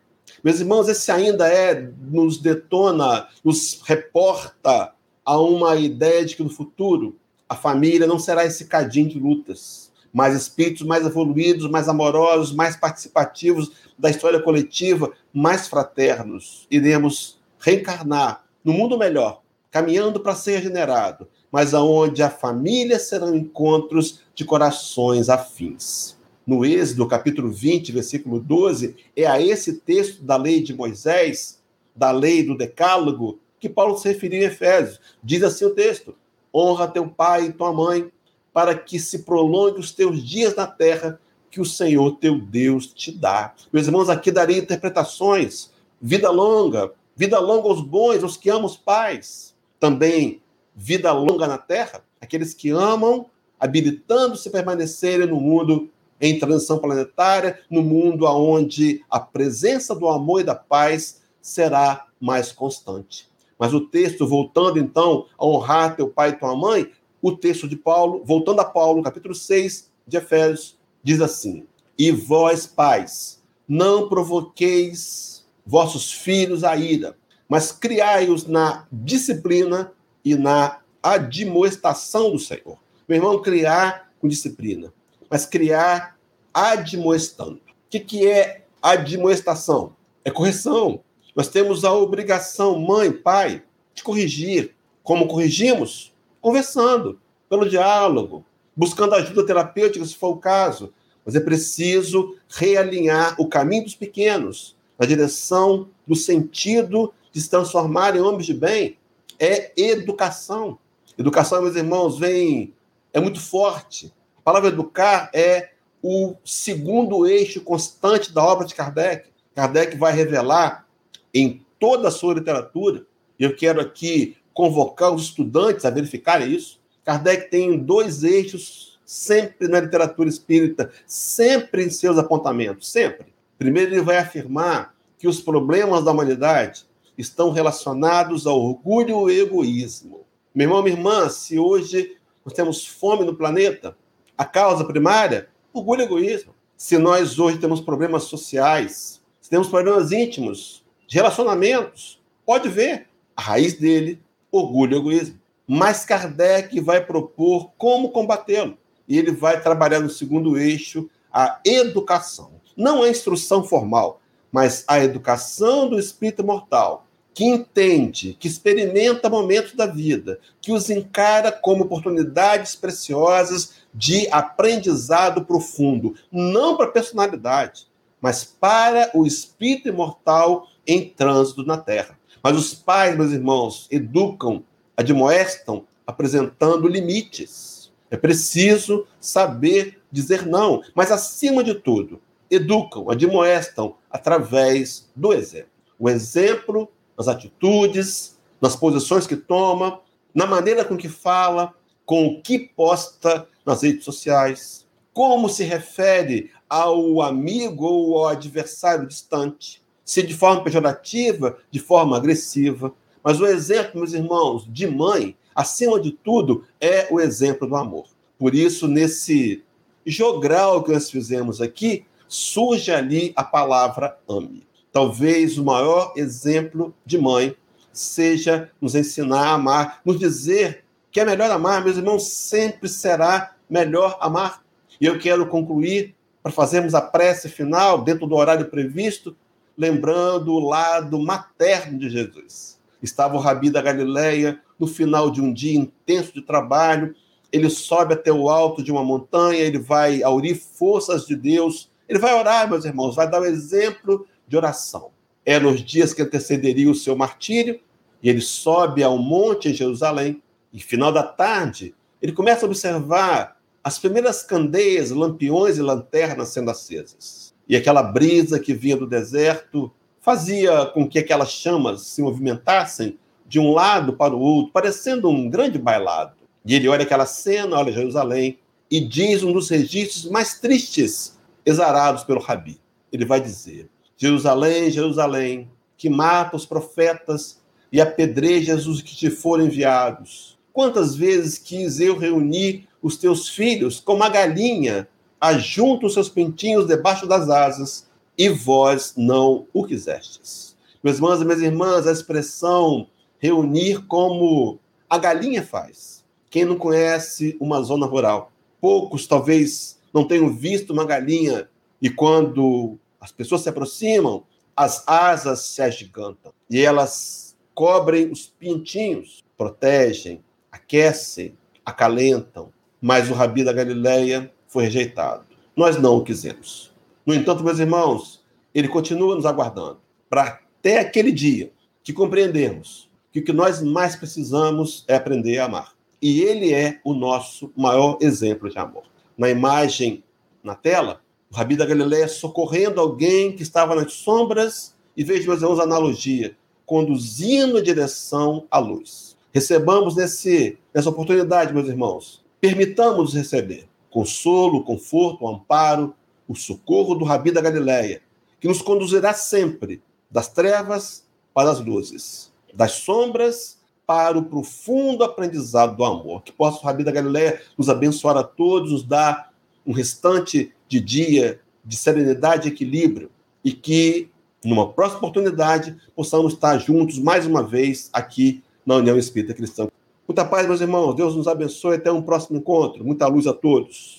Meus 0.44 0.60
irmãos, 0.60 0.88
esse 0.88 1.10
ainda 1.10 1.48
é 1.48 1.90
nos 2.02 2.38
detona, 2.38 3.28
nos 3.42 3.80
reporta 3.84 4.92
a 5.24 5.40
uma 5.40 5.74
ideia 5.76 6.24
de 6.24 6.36
que 6.36 6.42
no 6.42 6.50
futuro 6.50 7.16
a 7.48 7.56
família 7.56 8.06
não 8.06 8.18
será 8.18 8.44
esse 8.44 8.66
cadinho 8.66 9.08
de 9.08 9.18
lutas, 9.18 9.85
mas 10.16 10.34
espíritos 10.34 10.80
mais 10.86 11.04
evoluídos, 11.04 11.68
mais 11.68 11.90
amorosos, 11.90 12.50
mais 12.50 12.74
participativos 12.74 13.70
da 13.98 14.08
história 14.08 14.40
coletiva, 14.40 15.12
mais 15.30 15.68
fraternos. 15.68 16.66
Iremos 16.70 17.38
reencarnar 17.58 18.46
no 18.64 18.72
mundo 18.72 18.96
melhor, 18.96 19.42
caminhando 19.70 20.18
para 20.18 20.34
ser 20.34 20.56
regenerado, 20.56 21.28
mas 21.52 21.74
aonde 21.74 22.22
a 22.22 22.30
família 22.30 22.98
serão 22.98 23.36
encontros 23.36 24.22
de 24.34 24.42
corações 24.42 25.28
afins. 25.28 26.16
No 26.46 26.64
Êxodo, 26.64 27.06
capítulo 27.06 27.50
20, 27.50 27.92
versículo 27.92 28.40
12, 28.40 28.96
é 29.14 29.26
a 29.26 29.38
esse 29.38 29.74
texto 29.74 30.22
da 30.22 30.38
lei 30.38 30.62
de 30.62 30.72
Moisés, 30.72 31.60
da 31.94 32.10
lei 32.10 32.42
do 32.42 32.56
Decálogo, 32.56 33.38
que 33.60 33.68
Paulo 33.68 33.98
se 33.98 34.08
referiu 34.08 34.40
em 34.40 34.46
Efésios. 34.46 34.98
Diz 35.22 35.42
assim 35.42 35.66
o 35.66 35.74
texto: 35.74 36.14
honra 36.54 36.88
teu 36.88 37.06
pai 37.06 37.48
e 37.48 37.52
tua 37.52 37.70
mãe, 37.70 38.10
para 38.56 38.74
que 38.74 38.98
se 38.98 39.18
prolongue 39.18 39.78
os 39.78 39.92
teus 39.92 40.26
dias 40.26 40.56
na 40.56 40.66
terra 40.66 41.20
que 41.50 41.60
o 41.60 41.64
Senhor 41.66 42.12
teu 42.12 42.40
Deus 42.40 42.86
te 42.86 43.12
dá. 43.12 43.52
Meus 43.70 43.86
irmãos, 43.86 44.08
aqui 44.08 44.30
darei 44.30 44.56
interpretações. 44.56 45.70
Vida 46.00 46.30
longa, 46.30 46.90
vida 47.14 47.38
longa 47.38 47.68
aos 47.68 47.82
bons, 47.82 48.22
aos 48.22 48.38
que 48.38 48.48
amam 48.48 48.64
os 48.64 48.74
pais. 48.74 49.54
Também 49.78 50.40
vida 50.74 51.12
longa 51.12 51.46
na 51.46 51.58
terra, 51.58 52.02
aqueles 52.18 52.54
que 52.54 52.70
amam, 52.70 53.26
habilitando-se 53.60 54.48
a 54.48 54.52
permanecerem 54.52 55.26
no 55.26 55.38
mundo 55.38 55.90
em 56.18 56.38
transição 56.38 56.78
planetária, 56.78 57.60
no 57.70 57.82
mundo 57.82 58.24
onde 58.24 59.04
a 59.10 59.20
presença 59.20 59.94
do 59.94 60.08
amor 60.08 60.40
e 60.40 60.44
da 60.44 60.54
paz 60.54 61.20
será 61.42 62.06
mais 62.18 62.52
constante. 62.52 63.28
Mas 63.58 63.74
o 63.74 63.82
texto, 63.82 64.26
voltando 64.26 64.78
então 64.78 65.26
a 65.38 65.44
honrar 65.44 65.94
teu 65.94 66.08
pai 66.08 66.30
e 66.30 66.38
tua 66.38 66.56
mãe, 66.56 66.90
o 67.20 67.36
texto 67.36 67.68
de 67.68 67.76
Paulo, 67.76 68.22
voltando 68.24 68.60
a 68.60 68.64
Paulo, 68.64 69.02
capítulo 69.02 69.34
6 69.34 69.90
de 70.06 70.16
Efésios, 70.16 70.78
diz 71.02 71.20
assim: 71.20 71.66
E 71.98 72.10
vós, 72.10 72.66
pais, 72.66 73.42
não 73.68 74.08
provoqueis 74.08 75.44
vossos 75.64 76.12
filhos 76.12 76.62
a 76.62 76.76
ira, 76.76 77.16
mas 77.48 77.72
criai-os 77.72 78.46
na 78.46 78.86
disciplina 78.90 79.92
e 80.24 80.34
na 80.34 80.80
admoestação 81.02 82.32
do 82.32 82.38
Senhor. 82.38 82.78
Meu 83.08 83.18
irmão, 83.18 83.40
criar 83.40 84.10
com 84.20 84.28
disciplina, 84.28 84.92
mas 85.30 85.46
criar 85.46 86.18
admoestando. 86.52 87.56
O 87.56 87.90
que, 87.90 88.00
que 88.00 88.26
é 88.26 88.64
admoestação? 88.82 89.94
É 90.24 90.30
correção. 90.30 91.00
Nós 91.34 91.48
temos 91.48 91.84
a 91.84 91.92
obrigação, 91.92 92.80
mãe, 92.80 93.12
pai, 93.12 93.62
de 93.94 94.02
corrigir. 94.02 94.74
Como 95.02 95.28
corrigimos? 95.28 96.12
Conversando, 96.46 97.18
pelo 97.50 97.68
diálogo, 97.68 98.46
buscando 98.76 99.16
ajuda 99.16 99.44
terapêutica, 99.44 100.04
se 100.04 100.14
for 100.14 100.28
o 100.28 100.36
caso. 100.36 100.94
Mas 101.24 101.34
é 101.34 101.40
preciso 101.40 102.36
realinhar 102.48 103.34
o 103.36 103.48
caminho 103.48 103.82
dos 103.82 103.96
pequenos, 103.96 104.76
na 104.96 105.04
direção 105.04 105.88
do 106.06 106.14
sentido 106.14 107.12
de 107.32 107.40
se 107.40 107.50
transformar 107.50 108.14
em 108.14 108.20
homens 108.20 108.46
de 108.46 108.54
bem, 108.54 108.96
é 109.40 109.72
educação. 109.76 110.78
Educação, 111.18 111.60
meus 111.62 111.74
irmãos, 111.74 112.16
vem 112.16 112.72
é 113.12 113.20
muito 113.20 113.40
forte. 113.40 114.14
A 114.38 114.40
palavra 114.40 114.68
educar 114.68 115.28
é 115.34 115.70
o 116.00 116.36
segundo 116.44 117.26
eixo 117.26 117.60
constante 117.60 118.32
da 118.32 118.44
obra 118.44 118.64
de 118.64 118.72
Kardec. 118.76 119.30
Kardec 119.52 119.96
vai 119.96 120.12
revelar 120.12 120.86
em 121.34 121.66
toda 121.80 122.06
a 122.06 122.12
sua 122.12 122.34
literatura, 122.34 123.04
e 123.36 123.42
eu 123.42 123.56
quero 123.56 123.80
aqui 123.80 124.36
convocar 124.56 125.14
os 125.14 125.24
estudantes 125.24 125.84
a 125.84 125.90
verificarem 125.90 126.50
isso. 126.50 126.80
Kardec 127.04 127.50
tem 127.50 127.78
dois 127.78 128.24
eixos 128.24 128.98
sempre 129.04 129.68
na 129.68 129.80
literatura 129.80 130.30
espírita, 130.30 130.90
sempre 131.06 131.84
em 131.84 131.90
seus 131.90 132.16
apontamentos, 132.16 132.90
sempre. 132.90 133.34
Primeiro, 133.58 133.92
ele 133.92 134.00
vai 134.00 134.16
afirmar 134.16 134.94
que 135.18 135.28
os 135.28 135.42
problemas 135.42 136.02
da 136.02 136.10
humanidade 136.10 136.86
estão 137.18 137.50
relacionados 137.50 138.46
ao 138.46 138.58
orgulho 138.58 139.30
e 139.30 139.38
egoísmo. 139.40 140.24
Meu 140.54 140.68
irmão, 140.68 140.82
minha 140.82 140.96
irmã, 140.96 141.28
se 141.28 141.58
hoje 141.58 142.16
nós 142.42 142.54
temos 142.54 142.86
fome 142.86 143.26
no 143.26 143.36
planeta, 143.36 143.94
a 144.38 144.44
causa 144.46 144.86
primária, 144.86 145.50
orgulho 145.70 146.00
e 146.00 146.04
egoísmo. 146.04 146.54
Se 146.78 146.96
nós 146.96 147.38
hoje 147.38 147.58
temos 147.58 147.82
problemas 147.82 148.24
sociais, 148.24 149.20
se 149.38 149.50
temos 149.50 149.68
problemas 149.68 150.12
íntimos, 150.12 150.82
de 151.06 151.16
relacionamentos, 151.16 152.22
pode 152.44 152.70
ver 152.70 153.06
a 153.36 153.42
raiz 153.42 153.74
dele, 153.74 154.18
orgulho 154.56 154.94
e 154.94 154.98
egoísmo. 154.98 155.38
Mas 155.66 156.04
Kardec 156.04 156.78
vai 156.80 157.04
propor 157.04 157.70
como 157.76 158.10
combatê-lo. 158.10 158.78
E 159.08 159.18
ele 159.18 159.32
vai 159.32 159.60
trabalhar 159.60 160.00
no 160.00 160.10
segundo 160.10 160.56
eixo 160.58 161.08
a 161.32 161.60
educação. 161.64 162.52
Não 162.76 163.02
a 163.02 163.08
instrução 163.08 163.64
formal, 163.64 164.20
mas 164.50 164.84
a 164.86 165.02
educação 165.02 165.88
do 165.88 165.98
espírito 165.98 166.44
mortal, 166.44 167.06
que 167.34 167.44
entende, 167.44 168.36
que 168.40 168.48
experimenta 168.48 169.28
momentos 169.28 169.74
da 169.74 169.86
vida, 169.86 170.40
que 170.60 170.72
os 170.72 170.88
encara 170.88 171.52
como 171.52 171.84
oportunidades 171.84 172.74
preciosas 172.74 173.74
de 173.92 174.26
aprendizado 174.30 175.44
profundo, 175.44 176.14
não 176.32 176.76
para 176.76 176.86
a 176.86 176.90
personalidade, 176.90 177.86
mas 178.20 178.44
para 178.44 179.10
o 179.14 179.26
espírito 179.26 179.88
imortal 179.88 180.66
em 180.86 181.08
trânsito 181.08 181.62
na 181.64 181.76
Terra. 181.76 182.15
Mas 182.46 182.56
os 182.56 182.72
pais, 182.72 183.16
meus 183.16 183.32
irmãos, 183.32 183.88
educam, 183.90 184.62
admoestam, 184.96 185.84
apresentando 186.06 186.86
limites. 186.86 187.92
É 188.08 188.16
preciso 188.16 189.04
saber 189.18 190.00
dizer 190.12 190.46
não, 190.46 190.80
mas 190.94 191.10
acima 191.10 191.64
de 191.64 191.74
tudo, 191.74 192.20
educam, 192.48 193.10
admoestam 193.10 193.96
através 194.08 195.10
do 195.16 195.32
exemplo. 195.32 195.72
O 195.98 196.08
exemplo 196.08 196.88
nas 197.18 197.26
atitudes, 197.26 198.38
nas 198.60 198.76
posições 198.76 199.26
que 199.26 199.34
toma, 199.34 200.00
na 200.32 200.46
maneira 200.46 200.84
com 200.84 200.96
que 200.96 201.08
fala, 201.08 201.74
com 202.04 202.28
o 202.28 202.42
que 202.42 202.60
posta 202.60 203.48
nas 203.64 203.82
redes 203.82 204.04
sociais, 204.04 204.86
como 205.12 205.48
se 205.48 205.64
refere 205.64 206.52
ao 206.70 207.20
amigo 207.22 207.86
ou 207.86 208.18
ao 208.18 208.28
adversário 208.28 209.04
distante, 209.04 209.82
se 210.06 210.22
de 210.22 210.32
forma 210.32 210.62
pejorativa, 210.62 211.58
de 211.68 211.80
forma 211.80 212.16
agressiva. 212.16 212.94
Mas 213.22 213.40
o 213.40 213.46
exemplo, 213.46 213.98
meus 213.98 214.12
irmãos, 214.12 214.64
de 214.72 214.86
mãe, 214.86 215.36
acima 215.52 216.00
de 216.00 216.12
tudo, 216.12 216.64
é 216.80 217.08
o 217.10 217.20
exemplo 217.20 217.66
do 217.68 217.74
amor. 217.74 218.06
Por 218.38 218.54
isso, 218.54 218.86
nesse 218.86 219.64
jogral 220.06 220.84
que 220.84 220.92
nós 220.92 221.10
fizemos 221.10 221.60
aqui, 221.60 222.06
surge 222.28 222.92
ali 222.92 223.32
a 223.34 223.42
palavra 223.42 224.16
ame. 224.28 224.64
Talvez 224.92 225.58
o 225.58 225.64
maior 225.64 226.12
exemplo 226.16 226.94
de 227.04 227.18
mãe 227.18 227.56
seja 227.92 228.70
nos 228.80 228.94
ensinar 228.94 229.48
a 229.48 229.52
amar, 229.54 230.00
nos 230.04 230.18
dizer 230.18 230.84
que 231.10 231.18
é 231.18 231.24
melhor 231.24 231.50
amar, 231.50 231.82
meus 231.82 231.96
irmãos, 231.96 232.28
sempre 232.28 232.88
será 232.88 233.56
melhor 233.68 234.16
amar. 234.20 234.62
E 235.00 235.06
eu 235.06 235.18
quero 235.18 235.46
concluir 235.46 236.14
para 236.42 236.52
fazermos 236.52 236.94
a 236.94 237.00
prece 237.00 237.48
final 237.48 238.02
dentro 238.02 238.26
do 238.26 238.36
horário 238.36 238.66
previsto, 238.66 239.36
lembrando 239.76 240.52
o 240.52 240.60
lado 240.60 241.18
materno 241.18 241.98
de 241.98 242.08
Jesus. 242.08 242.78
Estava 243.02 243.36
o 243.36 243.40
Rabi 243.40 243.70
da 243.70 243.82
Galileia 243.82 244.60
no 244.78 244.86
final 244.86 245.30
de 245.30 245.40
um 245.40 245.52
dia 245.52 245.78
intenso 245.78 246.32
de 246.32 246.42
trabalho, 246.42 247.14
ele 247.52 247.70
sobe 247.70 248.14
até 248.14 248.32
o 248.32 248.48
alto 248.48 248.82
de 248.82 248.92
uma 248.92 249.04
montanha, 249.04 249.60
ele 249.60 249.78
vai 249.78 250.22
aurir 250.22 250.54
forças 250.54 251.26
de 251.26 251.34
Deus, 251.34 251.90
ele 252.08 252.18
vai 252.18 252.34
orar, 252.34 252.68
meus 252.68 252.84
irmãos, 252.84 253.14
vai 253.14 253.28
dar 253.28 253.40
o 253.40 253.44
um 253.44 253.46
exemplo 253.46 254.26
de 254.46 254.56
oração. 254.56 255.10
É 255.44 255.58
nos 255.58 255.80
dias 255.82 256.12
que 256.12 256.22
antecederiam 256.22 256.90
o 256.90 256.94
seu 256.94 257.16
martírio, 257.16 257.80
e 258.22 258.28
ele 258.28 258.40
sobe 258.40 259.02
ao 259.02 259.16
monte 259.18 259.68
em 259.68 259.74
Jerusalém, 259.74 260.42
e 260.72 260.80
final 260.80 261.12
da 261.12 261.22
tarde, 261.22 261.94
ele 262.20 262.32
começa 262.32 262.66
a 262.66 262.68
observar 262.68 263.56
as 263.82 263.98
primeiras 263.98 264.42
candeias, 264.42 265.10
lampiões 265.10 265.78
e 265.78 265.82
lanternas 265.82 266.48
sendo 266.48 266.70
acesas. 266.70 267.45
E 267.68 267.76
aquela 267.76 268.02
brisa 268.02 268.60
que 268.60 268.74
vinha 268.74 268.96
do 268.96 269.06
deserto 269.06 269.90
fazia 270.20 270.86
com 270.86 271.08
que 271.08 271.18
aquelas 271.18 271.50
chamas 271.50 272.02
se 272.02 272.22
movimentassem 272.22 273.18
de 273.46 273.60
um 273.60 273.72
lado 273.72 274.12
para 274.12 274.34
o 274.34 274.40
outro, 274.40 274.72
parecendo 274.72 275.28
um 275.28 275.48
grande 275.48 275.78
bailado. 275.78 276.32
E 276.64 276.74
ele 276.74 276.88
olha 276.88 277.04
aquela 277.04 277.26
cena, 277.26 277.78
olha 277.78 277.92
Jerusalém, 277.92 278.58
e 278.90 279.00
diz 279.00 279.42
um 279.42 279.52
dos 279.52 279.68
registros 279.68 280.30
mais 280.30 280.58
tristes 280.58 281.38
exarados 281.64 282.24
pelo 282.24 282.40
Rabi. 282.40 282.80
Ele 283.12 283.24
vai 283.24 283.40
dizer: 283.40 283.88
Jerusalém, 284.16 284.90
Jerusalém, 284.90 285.70
que 285.96 286.08
mata 286.08 286.56
os 286.56 286.66
profetas 286.66 287.60
e 287.90 288.00
apedreja 288.00 288.74
os 288.74 289.00
que 289.00 289.14
te 289.14 289.30
foram 289.30 289.66
enviados. 289.66 290.58
Quantas 290.72 291.16
vezes 291.16 291.58
quis 291.58 292.00
eu 292.00 292.18
reunir 292.18 292.86
os 293.00 293.16
teus 293.16 293.48
filhos 293.48 294.00
como 294.00 294.22
a 294.22 294.28
galinha 294.28 295.08
ajunta 295.40 296.06
os 296.06 296.14
seus 296.14 296.28
pintinhos 296.28 296.86
debaixo 296.86 297.26
das 297.26 297.48
asas, 297.48 298.06
e 298.38 298.48
vós 298.48 299.14
não 299.16 299.66
o 299.72 299.84
quisestes. 299.84 300.76
Meus 301.02 301.16
irmãos 301.16 301.40
e 301.40 301.44
minhas 301.44 301.62
irmãs, 301.62 302.06
a 302.06 302.12
expressão 302.12 303.06
reunir 303.38 304.06
como 304.06 304.78
a 305.08 305.18
galinha 305.18 305.62
faz. 305.62 306.24
Quem 306.50 306.64
não 306.64 306.76
conhece 306.76 307.56
uma 307.60 307.82
zona 307.82 308.06
rural, 308.06 308.50
poucos 308.80 309.26
talvez 309.26 309.98
não 310.12 310.26
tenham 310.26 310.52
visto 310.54 310.92
uma 310.92 311.04
galinha 311.04 311.68
e 312.00 312.10
quando 312.10 312.98
as 313.20 313.32
pessoas 313.32 313.62
se 313.62 313.68
aproximam, 313.68 314.44
as 314.76 315.06
asas 315.06 315.60
se 315.60 315.80
agigantam 315.80 316.52
e 316.70 316.80
elas 316.80 317.56
cobrem 317.74 318.30
os 318.30 318.46
pintinhos, 318.46 319.44
protegem, 319.56 320.42
aquecem, 320.70 321.56
acalentam. 321.84 322.72
Mas 323.00 323.30
o 323.30 323.34
Rabi 323.34 323.62
da 323.62 323.72
Galileia 323.72 324.52
foi 324.68 324.84
rejeitado. 324.84 325.44
Nós 325.74 326.00
não 326.00 326.16
o 326.16 326.24
quisemos. 326.24 326.92
No 327.24 327.34
entanto, 327.34 327.64
meus 327.64 327.78
irmãos, 327.78 328.44
ele 328.74 328.88
continua 328.88 329.34
nos 329.34 329.46
aguardando 329.46 329.98
para 330.28 330.60
até 330.78 331.00
aquele 331.00 331.32
dia 331.32 331.72
que 332.02 332.12
compreendermos 332.12 333.10
que 333.32 333.40
o 333.40 333.44
que 333.44 333.52
nós 333.52 333.82
mais 333.82 334.16
precisamos 334.16 335.04
é 335.08 335.16
aprender 335.16 335.58
a 335.58 335.64
amar. 335.64 335.92
E 336.22 336.40
ele 336.40 336.72
é 336.72 337.00
o 337.04 337.12
nosso 337.12 337.72
maior 337.76 338.18
exemplo 338.20 338.70
de 338.70 338.78
amor. 338.78 339.02
Na 339.36 339.50
imagem 339.50 340.24
na 340.62 340.74
tela, 340.74 341.20
o 341.50 341.54
Rabi 341.54 341.76
da 341.76 341.84
Galileia 341.84 342.28
socorrendo 342.28 343.00
alguém 343.00 343.52
que 343.52 343.62
estava 343.62 343.94
nas 343.94 344.12
sombras 344.14 344.94
e 345.16 345.22
veja, 345.24 345.48
meus 345.48 345.62
irmãos, 345.62 345.80
a 345.80 345.84
analogia, 345.84 346.56
conduzindo 346.84 347.78
em 347.78 347.82
direção 347.82 348.66
à 348.70 348.78
luz. 348.78 349.36
Recebamos 349.52 350.16
nesse, 350.16 350.78
nessa 350.94 351.08
oportunidade, 351.08 351.72
meus 351.72 351.88
irmãos, 351.88 352.44
permitamos 352.60 353.34
receber 353.34 353.88
consolo, 354.16 354.82
conforto, 354.82 355.46
amparo, 355.46 356.14
o 356.48 356.54
socorro 356.54 357.14
do 357.14 357.22
Rabi 357.22 357.50
da 357.50 357.60
Galileia, 357.60 358.22
que 358.58 358.66
nos 358.66 358.80
conduzirá 358.80 359.34
sempre 359.34 360.00
das 360.30 360.48
trevas 360.48 361.26
para 361.52 361.70
as 361.70 361.84
luzes 361.84 362.50
das 362.72 362.92
sombras 362.92 363.78
para 364.06 364.38
o 364.38 364.44
profundo 364.44 365.22
aprendizado 365.22 365.96
do 365.96 366.04
amor. 366.04 366.42
Que 366.42 366.50
possa 366.50 366.78
o 366.78 366.82
Rabi 366.82 367.04
da 367.04 367.12
Galileia 367.12 367.60
nos 367.76 367.90
abençoar 367.90 368.38
a 368.38 368.42
todos, 368.42 368.90
nos 368.90 369.02
dar 369.02 369.52
um 369.86 369.92
restante 369.92 370.72
de 370.88 370.98
dia 370.98 371.60
de 371.84 371.96
serenidade 371.96 372.68
e 372.68 372.72
equilíbrio 372.72 373.30
e 373.62 373.70
que, 373.70 374.30
numa 374.64 374.88
próxima 374.88 375.18
oportunidade, 375.18 375.94
possamos 376.14 376.54
estar 376.54 376.78
juntos 376.78 377.18
mais 377.18 377.46
uma 377.46 377.62
vez 377.62 378.08
aqui 378.14 378.62
na 378.84 378.96
União 378.96 379.18
Espírita 379.18 379.52
Cristã. 379.52 379.88
Muita 380.26 380.44
paz, 380.44 380.66
meus 380.66 380.80
irmãos. 380.80 381.14
Deus 381.14 381.36
nos 381.36 381.46
abençoe. 381.46 381.96
Até 381.96 382.10
um 382.10 382.22
próximo 382.22 382.58
encontro. 382.58 383.04
Muita 383.04 383.26
luz 383.26 383.46
a 383.46 383.52
todos. 383.52 384.16